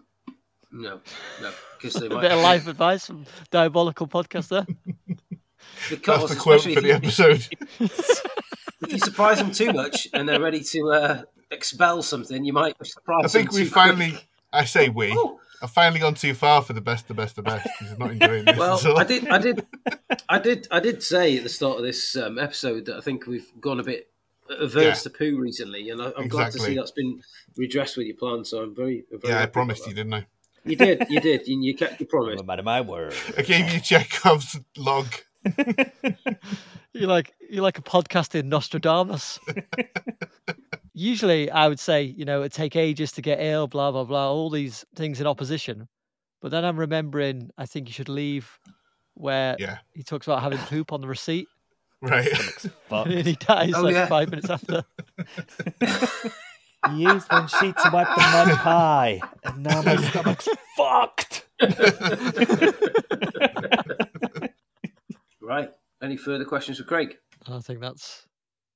[0.72, 1.02] No,
[1.42, 1.52] no,
[1.82, 4.68] because they A bit of life advice from Diabolical podcaster.
[5.08, 5.18] there.
[5.90, 7.48] Because That's the quote for the episode.
[8.86, 11.22] If you surprise them too much and they're ready to uh,
[11.52, 13.26] expel something, you might surprise them.
[13.26, 14.18] I think them we too finally.
[14.54, 15.12] I say we.
[15.12, 15.20] quick.
[15.20, 17.68] Oh, I've finally gone too far for the best, the best, the best.
[17.80, 19.00] He's not enjoying this at well, all.
[19.00, 19.66] I did, I did,
[20.30, 23.26] I did, I did say at the start of this um, episode that I think
[23.26, 24.10] we've gone a bit
[24.50, 24.94] averse Yeah.
[24.94, 27.24] to poo recently, and I, I'm glad to see that's been
[27.56, 28.46] redressed with your plan.
[28.46, 30.28] So I'm very, very Yeah, I promised you, didn't I?
[30.66, 32.40] You did, you did, and you kept your promise.
[32.40, 33.16] I'm a of my word.
[33.38, 35.08] I gave you Chekhov's log.
[36.94, 39.38] You're like you're like a podcasting Nostradamus.
[40.94, 44.32] Usually, I would say you know it'd take ages to get ill, blah blah blah,
[44.32, 45.88] all these things in opposition.
[46.42, 48.60] But then I'm remembering, I think you should leave,
[49.16, 51.48] where Yeah, he talks about having poop on the receipt,
[52.02, 52.30] right.
[52.88, 53.08] Fuck.
[53.08, 54.06] and he dies Oh, like yeah.
[54.08, 54.84] five minutes after.
[56.94, 61.46] Use one sheet to wipe the mud pie, and now my stomach's fucked.
[65.46, 65.70] Right.
[66.02, 67.18] Any further questions for Craig?
[67.48, 68.26] I think that's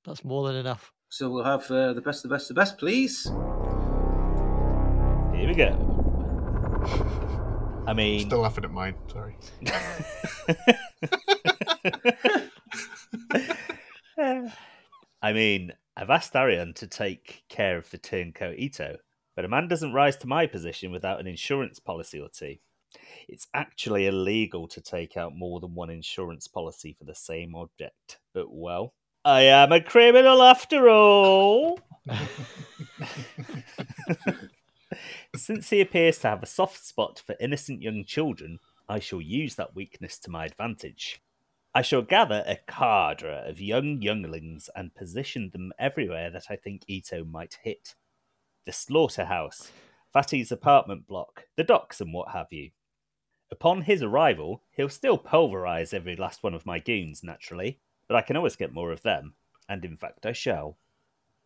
[0.04, 0.92] that's more than enough.
[1.08, 3.24] So we'll have uh, the best, of the best, the best, please.
[5.34, 5.74] Here we go.
[7.88, 8.94] I mean, Still laughing at mine.
[9.10, 9.36] Sorry.
[15.20, 18.98] I mean, I've asked Arian to take care of the turncoat Ito,
[19.34, 22.58] but a man doesn't rise to my position without an insurance policy or two.
[23.32, 28.18] It's actually illegal to take out more than one insurance policy for the same object.
[28.34, 28.92] But well,
[29.24, 31.78] I am a criminal after all.
[35.36, 38.58] Since he appears to have a soft spot for innocent young children,
[38.88, 41.22] I shall use that weakness to my advantage.
[41.72, 46.82] I shall gather a cadre of young younglings and position them everywhere that I think
[46.88, 47.94] Ito might hit.
[48.66, 49.70] The slaughterhouse,
[50.12, 52.70] Fatty's apartment block, the docks, and what have you.
[53.52, 58.22] Upon his arrival, he'll still pulverize every last one of my goons, naturally, but I
[58.22, 59.34] can always get more of them,
[59.68, 60.78] and in fact I shall.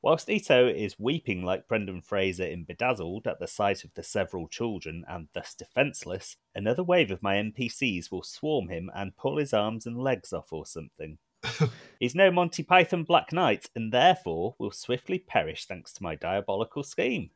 [0.05, 4.48] Whilst Ito is weeping like Brendan Fraser in Bedazzled at the sight of the several
[4.48, 9.55] children and thus defenceless, another wave of my NPCs will swarm him and pull his
[9.55, 11.16] arms and legs off or something.
[11.98, 16.82] He's no Monty Python Black Knight and therefore will swiftly perish thanks to my diabolical
[16.82, 17.30] scheme.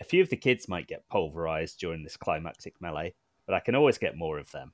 [0.00, 3.14] A few of the kids might get pulverized during this climactic melee,
[3.46, 4.72] but I can always get more of them.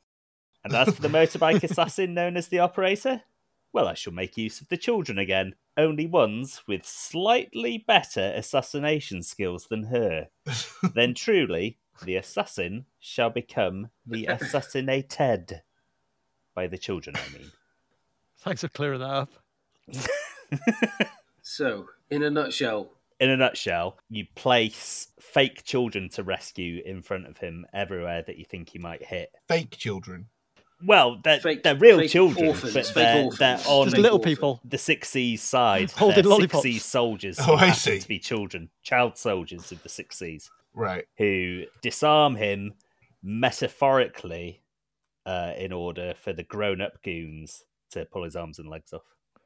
[0.64, 3.22] And as for the motorbike assassin known as the Operator,
[3.72, 9.22] well, I shall make use of the children again, only ones with slightly better assassination
[9.22, 10.28] skills than her.
[10.94, 15.62] then truly, the assassin shall become the assassinated.
[16.54, 17.52] By the children, I mean.
[18.38, 19.30] Thanks for clearing that up.
[21.42, 27.26] So, in a nutshell, In a nutshell, you place fake children to rescue in front
[27.26, 29.30] of him everywhere that you think he might hit.
[29.46, 30.26] Fake children.
[30.82, 33.38] Well, they're, Fake- they're real fake children, orphans, but fake they're, orphans.
[33.38, 34.30] they're on Just little orphan.
[34.32, 34.60] people.
[34.64, 35.90] the Six Seas side.
[35.90, 36.62] Holding They're lollipops.
[36.62, 37.36] Six Seas soldiers.
[37.38, 37.98] Oh, who I see.
[37.98, 41.04] To be children, child soldiers of the Six Seas, Right.
[41.18, 42.72] who disarm him
[43.22, 44.62] metaphorically
[45.26, 49.02] uh, in order for the grown-up goons to pull his arms and legs off.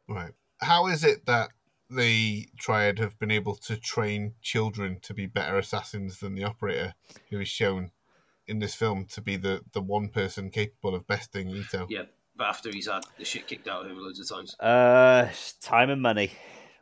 [0.09, 0.33] Right.
[0.61, 1.49] How is it that
[1.95, 6.95] the Triad have been able to train children to be better assassins than the operator,
[7.30, 7.90] who is shown
[8.47, 11.86] in this film to be the, the one person capable of besting Ito?
[11.88, 12.03] yeah,
[12.36, 14.59] but after he's had the shit kicked out of him loads of times.
[14.59, 15.28] Uh,
[15.61, 16.32] time and money.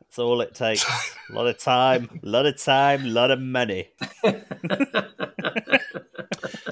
[0.01, 0.85] That's all it takes.
[1.31, 3.91] a lot of time, a lot of time, a lot of money.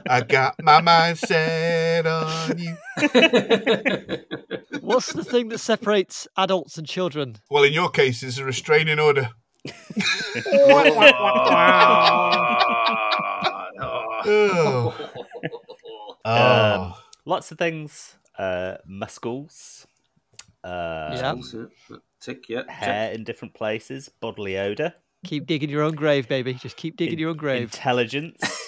[0.09, 2.77] I got my mind set on you.
[4.81, 7.37] What's the thing that separates adults and children?
[7.51, 9.31] Well, in your case, it's a restraining order.
[14.23, 14.95] Oh.
[16.25, 16.99] Oh.
[17.25, 18.17] Lots of things.
[18.39, 19.87] Uh, muscles.
[20.63, 21.35] Uh, Yeah.
[22.21, 22.63] Tick, yeah.
[22.65, 22.71] check.
[22.71, 24.93] hair in different places, bodily odor,
[25.25, 26.53] Keep digging your own grave, baby.
[26.55, 27.63] Just keep digging your own grave.
[27.63, 28.39] intelligence.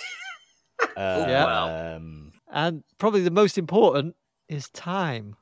[0.97, 1.95] uh, Yeah.
[1.97, 4.16] um, And probably the most important
[4.49, 5.36] is time.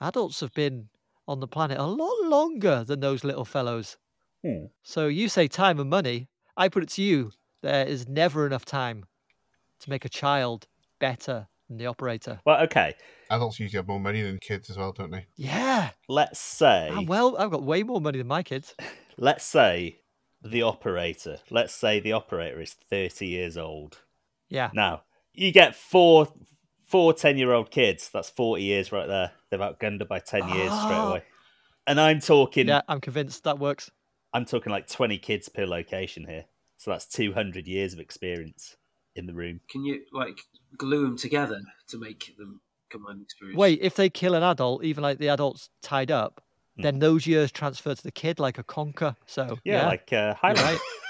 [0.00, 0.88] Adults have been
[1.28, 3.96] on the planet a lot longer than those little fellows.
[4.44, 4.66] Hmm.
[4.82, 6.28] So you say time and money.
[6.56, 7.32] I put it to you
[7.62, 9.04] there is never enough time
[9.80, 10.66] to make a child
[10.98, 12.40] better than the operator.
[12.44, 12.94] well, okay.
[13.30, 15.26] Adults usually have more money than kids as well, don't they?
[15.36, 15.90] Yeah.
[16.08, 18.74] Let's say, Ah, well, I've got way more money than my kids.
[19.16, 20.00] let's say
[20.42, 21.38] the operator.
[21.50, 24.00] Let's say the operator is thirty years old.
[24.52, 24.70] Yeah.
[24.74, 25.02] Now
[25.34, 26.28] you get four,
[26.86, 28.10] four 10 year old kids.
[28.12, 29.32] That's forty years right there.
[29.50, 31.08] They've outgunned her by ten years straight Ah.
[31.10, 31.22] away.
[31.86, 33.90] And I'm talking, Yeah, I'm convinced that works.
[34.32, 36.44] I'm talking like twenty kids per location here.
[36.76, 38.76] So that's two hundred years of experience
[39.16, 39.60] in the room.
[39.70, 40.38] Can you like
[40.76, 43.58] glue them together to make them combined experience?
[43.58, 46.42] Wait, if they kill an adult, even like the adult's tied up,
[46.76, 46.82] Hmm.
[46.82, 49.16] then those years transfer to the kid like a conker.
[49.26, 50.78] So Yeah, like uh, you're right.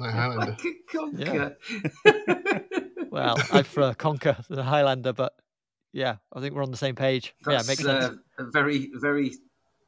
[0.00, 0.50] Like Highlander.
[0.50, 1.56] Like a conker.
[3.10, 5.34] Well, I prefer conker than a Highlander, but
[5.92, 7.34] yeah, I think we're on the same page.
[7.44, 8.04] That's yeah, makes sense.
[8.38, 9.32] uh, a very, very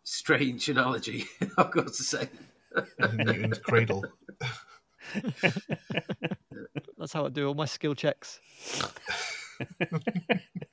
[0.02, 1.26] strange analogy.
[1.58, 2.28] I've got to say.
[3.14, 4.04] Newton's cradle.
[6.98, 8.40] That's how I do all my skill checks.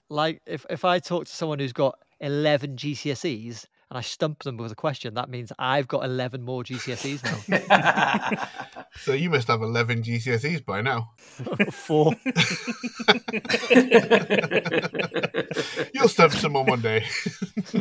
[0.10, 4.58] like if if I talk to someone who's got eleven GCSEs and I stump them
[4.58, 8.79] with a question, that means I've got eleven more GCSEs now.
[8.98, 11.12] So you must have 11 GCSEs by now.
[11.72, 12.14] Four.
[15.94, 17.06] You'll stump someone one day.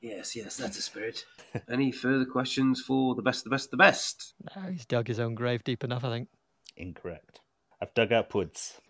[0.00, 1.24] yes, yes, that's a spirit.
[1.70, 4.34] Any further questions for the best, the best, the best?
[4.56, 6.28] No, he's dug his own grave deep enough, I think.
[6.76, 7.40] Incorrect.
[7.80, 8.80] I've dug upwards.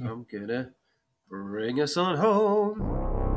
[0.00, 0.70] I'm gonna
[1.28, 3.29] bring us on home.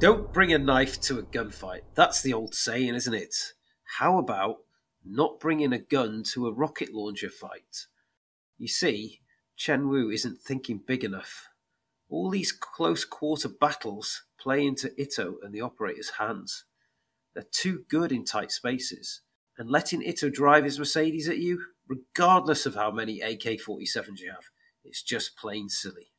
[0.00, 1.82] Don't bring a knife to a gunfight.
[1.94, 3.52] That's the old saying, isn't it?
[3.98, 4.60] How about
[5.04, 7.84] not bringing a gun to a rocket launcher fight?
[8.56, 9.20] You see,
[9.56, 11.50] Chien Wu isn't thinking big enough.
[12.08, 16.64] All these close quarter battles play into Ito and the operator's hands.
[17.34, 19.20] They're too good in tight spaces.
[19.58, 24.30] And letting Ito drive his Mercedes at you, regardless of how many AK 47s you
[24.30, 24.48] have,
[24.82, 26.10] it's just plain silly.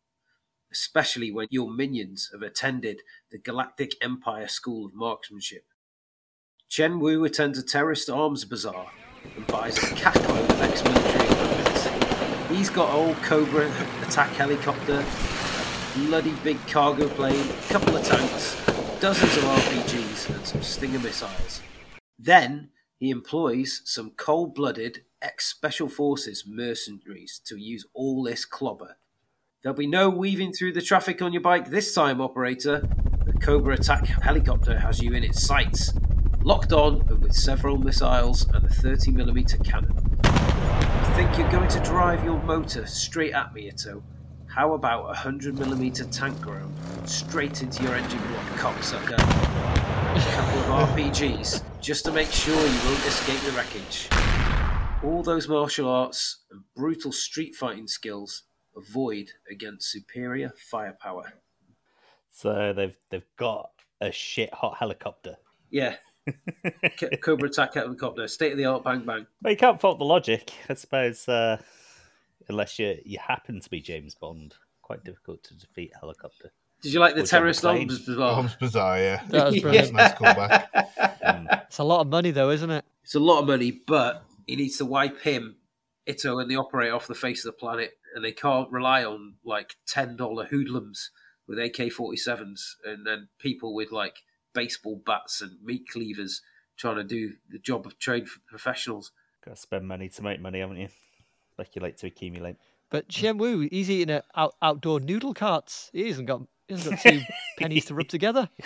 [0.72, 3.01] Especially when your minions have attended
[3.32, 5.65] the Galactic Empire School of Marksmanship.
[6.69, 8.89] Chien Wu attends a terrorist arms bazaar
[9.36, 12.51] and buys a cackload of ex military equipment.
[12.51, 13.69] He's got old Cobra
[14.01, 15.03] attack helicopter,
[15.95, 18.55] bloody big cargo plane, a couple of tanks,
[19.01, 21.61] dozens of RPGs, and some Stinger missiles.
[22.17, 28.95] Then he employs some cold blooded ex Special Forces mercenaries to use all this clobber.
[29.64, 32.82] There'll be no weaving through the traffic on your bike this time, operator.
[33.28, 35.93] The Cobra attack helicopter has you in its sights,
[36.41, 39.93] locked on and with several missiles and a 30mm cannon.
[39.93, 44.01] You think you're going to drive your motor straight at me, Ito?
[44.47, 46.74] How about a 100mm tank round
[47.07, 49.14] straight into your engine block, cocksucker?
[49.14, 54.09] A couple of RPGs just to make sure you won't escape the wreckage.
[55.03, 58.41] All those martial arts and brutal street fighting skills
[58.76, 61.34] avoid against superior firepower.
[62.32, 65.36] So they've they've got a shit hot helicopter.
[65.69, 65.95] Yeah.
[67.22, 69.26] Cobra attack helicopter, state of the art, bang bang.
[69.41, 71.28] But you can't fault the logic, I suppose.
[71.28, 71.61] Uh,
[72.47, 76.51] unless you you happen to be James Bond, quite difficult to defeat helicopter.
[76.82, 77.89] Did you like the Or terrorist plane.
[77.89, 78.32] arms bazaar?
[78.38, 79.22] Arms Bazaar, yeah.
[79.30, 79.61] That was Yeah.
[79.61, 79.93] brilliant.
[79.93, 80.67] Nice callback.
[81.24, 81.63] Mm.
[81.67, 82.84] It's a lot of money, though, isn't it?
[83.03, 85.57] It's a lot of money, but he needs to wipe him,
[86.07, 89.36] Ito, and the operator off the face of the planet, and they can't rely on
[89.43, 91.12] like ten dollar hoodlums
[91.47, 96.41] with AK forty sevens, and then people with like baseball bats and meat cleavers
[96.78, 99.12] trying to do the job of trade professionals.
[99.45, 100.89] Got to spend money to make money, haven't you?
[101.53, 102.57] Speculate to accumulate.
[102.89, 105.89] But Chien Wu, he's eating at out, outdoor noodle carts.
[105.93, 107.22] He hasn't got, he hasn't got two
[107.57, 108.49] pennies to rub together.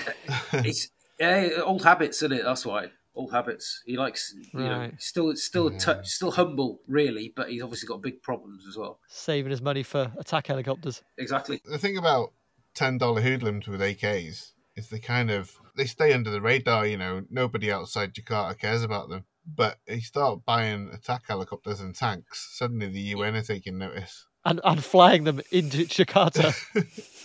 [0.54, 0.89] It's
[1.20, 2.43] yeah, old habits, isn't it?
[2.43, 3.82] That's why old habits.
[3.86, 5.01] He likes, you know, Right.
[5.01, 8.99] still still a touch, still humble, really, but he's obviously got big problems as well.
[9.07, 11.01] Saving his money for attack helicopters.
[11.18, 11.61] Exactly.
[11.66, 12.34] the thing about
[12.74, 16.86] ten dollar hoodlums with AKs is they kind of they stay under the radar.
[16.86, 19.26] You know, nobody outside Jakarta cares about them.
[19.47, 24.26] But you start buying attack helicopters and tanks, suddenly the UN are taking notice.
[24.43, 26.53] And, and flying them into Jakarta.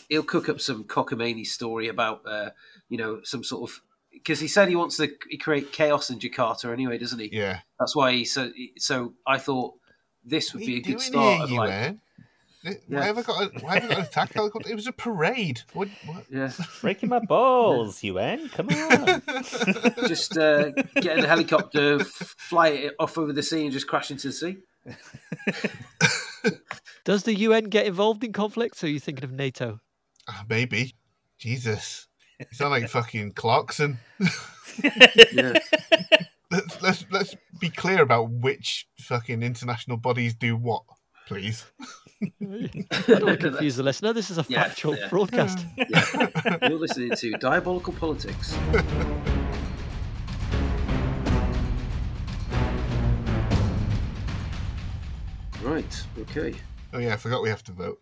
[0.09, 2.51] he'll cook up some cockamamie story about uh,
[2.89, 3.81] you know some sort of
[4.23, 5.09] because he said he wants to
[5.41, 7.29] create chaos in Jakarta anyway, doesn't he?
[7.33, 8.53] Yeah, That's why he said.
[8.79, 9.75] So I thought
[10.25, 11.49] this would be a good start.
[11.49, 12.01] here, of like, UN?
[12.63, 13.05] Why Yeah.
[13.05, 13.43] have I got?
[13.43, 14.69] A, why have I got an attack helicopter?
[14.71, 15.63] It was a parade.
[15.73, 15.89] What?
[16.05, 16.25] what?
[16.31, 16.53] yeah,
[16.83, 18.51] Breaking my balls, UN.
[18.51, 19.23] Come on.
[20.09, 23.87] just uh, get in a helicopter, f- fly it off over the sea, and just
[23.87, 24.57] crash into the sea.
[27.05, 29.81] Does the UN get involved in conflicts, or are you thinking of NATO?
[30.29, 30.95] Ah, maybe.
[31.39, 32.07] Jesus,
[32.41, 33.99] you sound like fucking Clarkson.
[35.33, 35.59] Yeah,
[36.51, 40.85] Let's, let's let's be clear about which fucking international bodies do what,
[41.27, 41.67] please.
[42.23, 42.29] I
[43.09, 44.13] don't want to confuse the listener.
[44.13, 45.09] This is a Yeah, factual yeah.
[45.09, 45.59] broadcast.
[45.77, 46.57] yeah.
[46.63, 48.57] You're listening to Diabolical Politics.
[55.63, 56.03] Right.
[56.19, 56.55] Okay.
[56.93, 58.01] Oh yeah, I forgot we have to vote.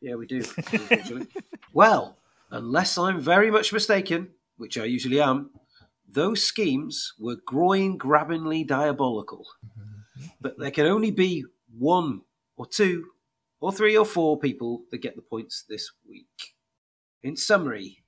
[0.00, 0.38] Yeah, we do.
[0.56, 1.26] Unfortunately.
[1.72, 2.16] well,
[2.50, 5.50] unless I'm very much mistaken, which I usually am,
[6.08, 9.46] those schemes were groin-grabbingly diabolical.
[9.66, 10.26] Mm-hmm.
[10.40, 11.44] But there can only be
[11.76, 12.22] one
[12.56, 13.06] or two
[13.60, 16.54] or three or four people that get the points this week.
[17.22, 18.04] In summary,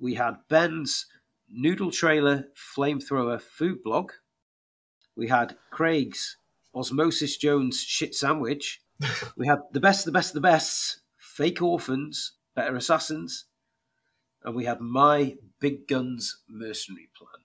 [0.00, 1.06] we had Ben's
[1.48, 4.12] noodle trailer flamethrower food blog.
[5.16, 6.36] We had Craig's
[6.74, 8.80] Osmosis Jones shit sandwich.
[9.36, 13.44] We had the best, the best, the best fake orphans, better assassins,
[14.44, 17.42] and we have my big guns mercenary plan.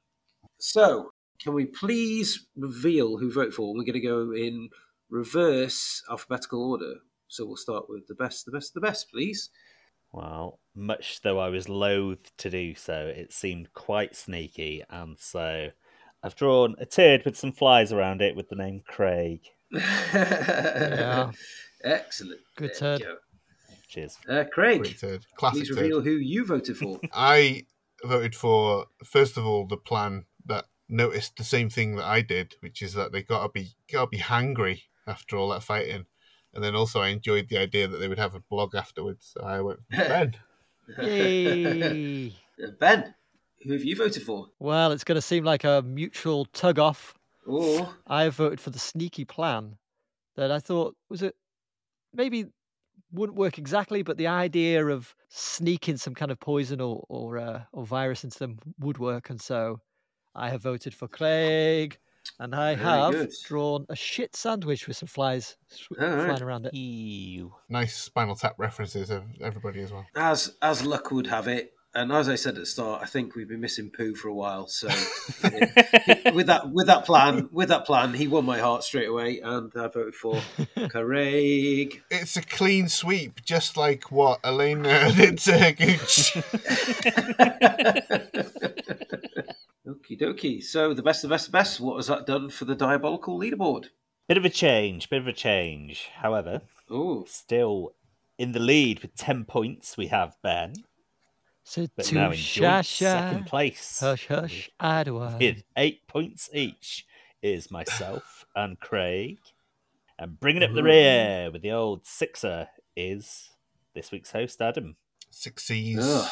[0.60, 3.74] So, can we please reveal who voted for?
[3.74, 4.70] We're going to go in
[5.10, 6.96] reverse alphabetical order.
[7.28, 9.50] So we'll start with the best, the best, the best, please.
[10.12, 15.70] Well, much though I was loath to do so, it seemed quite sneaky, and so
[16.22, 19.41] I've drawn a turd with some flies around it with the name Craig.
[20.14, 21.32] Yeah.
[21.84, 22.39] Excellent.
[22.56, 23.02] Good There turd.
[23.02, 23.16] go.
[23.88, 24.18] Cheers.
[24.28, 25.26] Uh, Craig, Great turd.
[25.36, 26.04] Classic please turd.
[26.04, 27.00] who you voted for.
[27.14, 27.66] I
[28.04, 32.56] voted for first of all the plan that noticed the same thing that I did,
[32.60, 36.06] which is that they gotta be gotta be hangry after all that fighting.
[36.54, 39.34] And then also I enjoyed the idea that they would have a blog afterwards.
[39.34, 40.36] So I went Ben.
[41.02, 42.34] Yay!
[42.80, 43.16] Ben,
[43.64, 44.48] who have you voted for?
[44.60, 47.16] Well, it's going to seem like a mutual tug off.
[47.48, 49.78] Oh, I voted for the sneaky plan
[50.36, 51.36] that I thought was it
[52.14, 52.46] maybe
[53.14, 57.64] wouldn't work exactly, but the idea of sneaking some kind of poison or or, uh,
[57.72, 59.80] or virus into them would work, and so
[60.36, 61.97] I have voted for Craig,
[62.39, 63.32] and I Very have good.
[63.45, 66.26] drawn a shit sandwich with some flies sw- All right.
[66.26, 66.74] flying around it.
[66.74, 67.53] Ew.
[67.70, 70.05] Nice Spinal Tap references of everybody as well.
[70.16, 73.36] as as luck would have it, and as I said at the start, I think
[73.36, 74.68] we've been missing poo for a while.
[74.68, 74.88] So
[76.34, 79.72] with that with that plan, with that plan, he won my heart straight away, and
[79.76, 80.41] I voted for
[80.89, 82.02] Craig.
[82.10, 86.34] It's a clean sweep, just like what Elena did to Gooch.
[89.88, 90.64] Okie dokie.
[90.64, 91.80] So the best, the best, the best.
[91.80, 93.88] What has that done for the diabolical leaderboard?
[94.28, 96.10] Bit of a change, bit of a change.
[96.16, 97.94] However, Oh, still
[98.38, 100.74] in the lead with 10 points, we have Ben.
[101.64, 105.38] So But two now in sha second place hush hush, I do I.
[105.38, 107.05] with eight points each
[107.41, 109.38] is myself and Craig.
[110.20, 113.49] And bringing up the rear with the old sixer is
[113.95, 114.95] this week's host, Adam.
[115.32, 115.97] Six C's.
[115.99, 116.30] Ugh.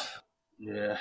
[0.58, 0.96] yeah.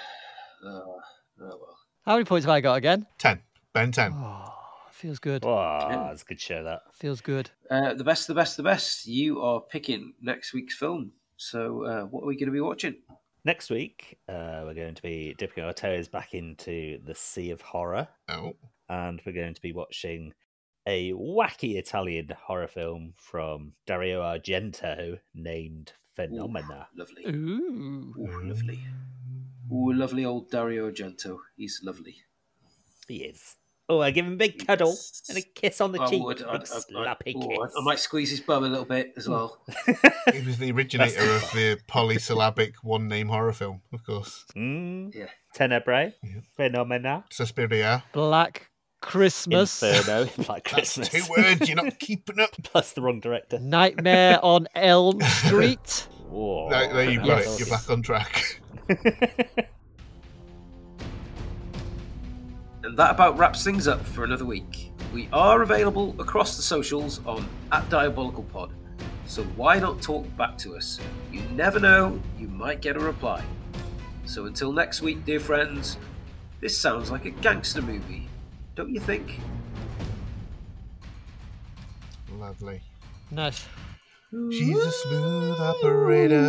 [0.64, 1.00] Oh, oh
[1.40, 1.78] well.
[2.06, 3.06] How many points have I got again?
[3.20, 3.42] Ten.
[3.74, 4.14] Ben ten.
[4.16, 4.52] Oh,
[4.92, 5.44] feels good.
[5.44, 6.82] Wow, that's a good show, that.
[6.94, 7.52] Feels good.
[7.70, 9.06] Uh, the best, the best, the best.
[9.06, 11.12] You are picking next week's film.
[11.38, 12.96] So uh, what are we going to be watching?
[13.44, 17.62] Next week, uh, we're going to be dipping our toes back into the sea of
[17.62, 18.56] horror, Oh.
[18.88, 20.34] and we're going to be watching
[20.88, 26.88] a wacky Italian horror film from Dario Argento named Phenomena.
[26.96, 27.26] Lovely.
[27.26, 28.14] Ooh.
[28.18, 28.80] Ooh, lovely.
[29.72, 31.38] Ooh, lovely old Dario Argento.
[31.56, 32.18] He's lovely.
[33.08, 33.56] He is.
[33.92, 34.96] Oh, I give him a big cuddle
[35.28, 36.24] and a kiss on the I cheek.
[36.24, 36.42] would.
[36.44, 37.76] I'd- I'd- slappy ooh, I- kiss.
[37.78, 39.62] I might squeeze his bum a little bit as well.
[40.34, 44.46] He was the originator of the polysyllabic one name horror film, of course.
[44.56, 45.14] Mm.
[45.14, 45.26] Yeah.
[45.54, 46.14] Tenebrae.
[46.24, 46.40] Yeah.
[46.56, 47.26] Phenomena.
[47.32, 48.04] Suspiria.
[48.14, 48.70] Black
[49.02, 49.84] Christmas.
[49.84, 50.30] Inferno.
[50.48, 52.52] like That's two words you're not keeping up.
[52.64, 53.60] Plus the wrong director.
[53.60, 56.08] Nightmare on Elm Street.
[56.30, 56.70] Whoa.
[56.70, 57.60] There, there you've got Yes.
[57.60, 58.62] You're back on track.
[62.92, 64.92] And that about wraps things up for another week.
[65.14, 68.74] We are available across the socials on at Diabolical Pod.
[69.26, 71.00] So why not talk back to us?
[71.32, 73.46] You never know, you might get a reply.
[74.26, 75.98] So until next week, dear friends,
[76.60, 78.28] this sounds like a gangster movie,
[78.76, 79.40] don't you think?
[82.34, 82.82] Lovely.
[83.32, 83.66] Nice.
[84.52, 86.42] She's a smooth operator.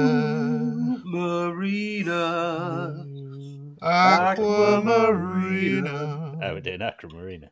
[1.04, 3.06] Marina.
[3.80, 6.31] Aquamarina.
[6.44, 7.50] Oh, we're doing Aquamarina.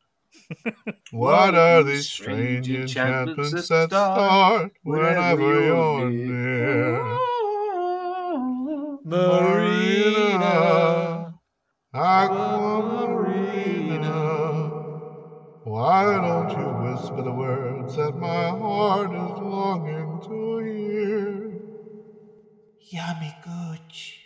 [1.12, 7.01] What are these strange enchantments that start whenever you're near?
[9.05, 10.55] Marina.
[11.95, 13.30] Aquamarina.
[15.62, 21.61] Why don't you whisper the words that my heart is longing to hear?
[22.91, 24.20] Yummy gooch.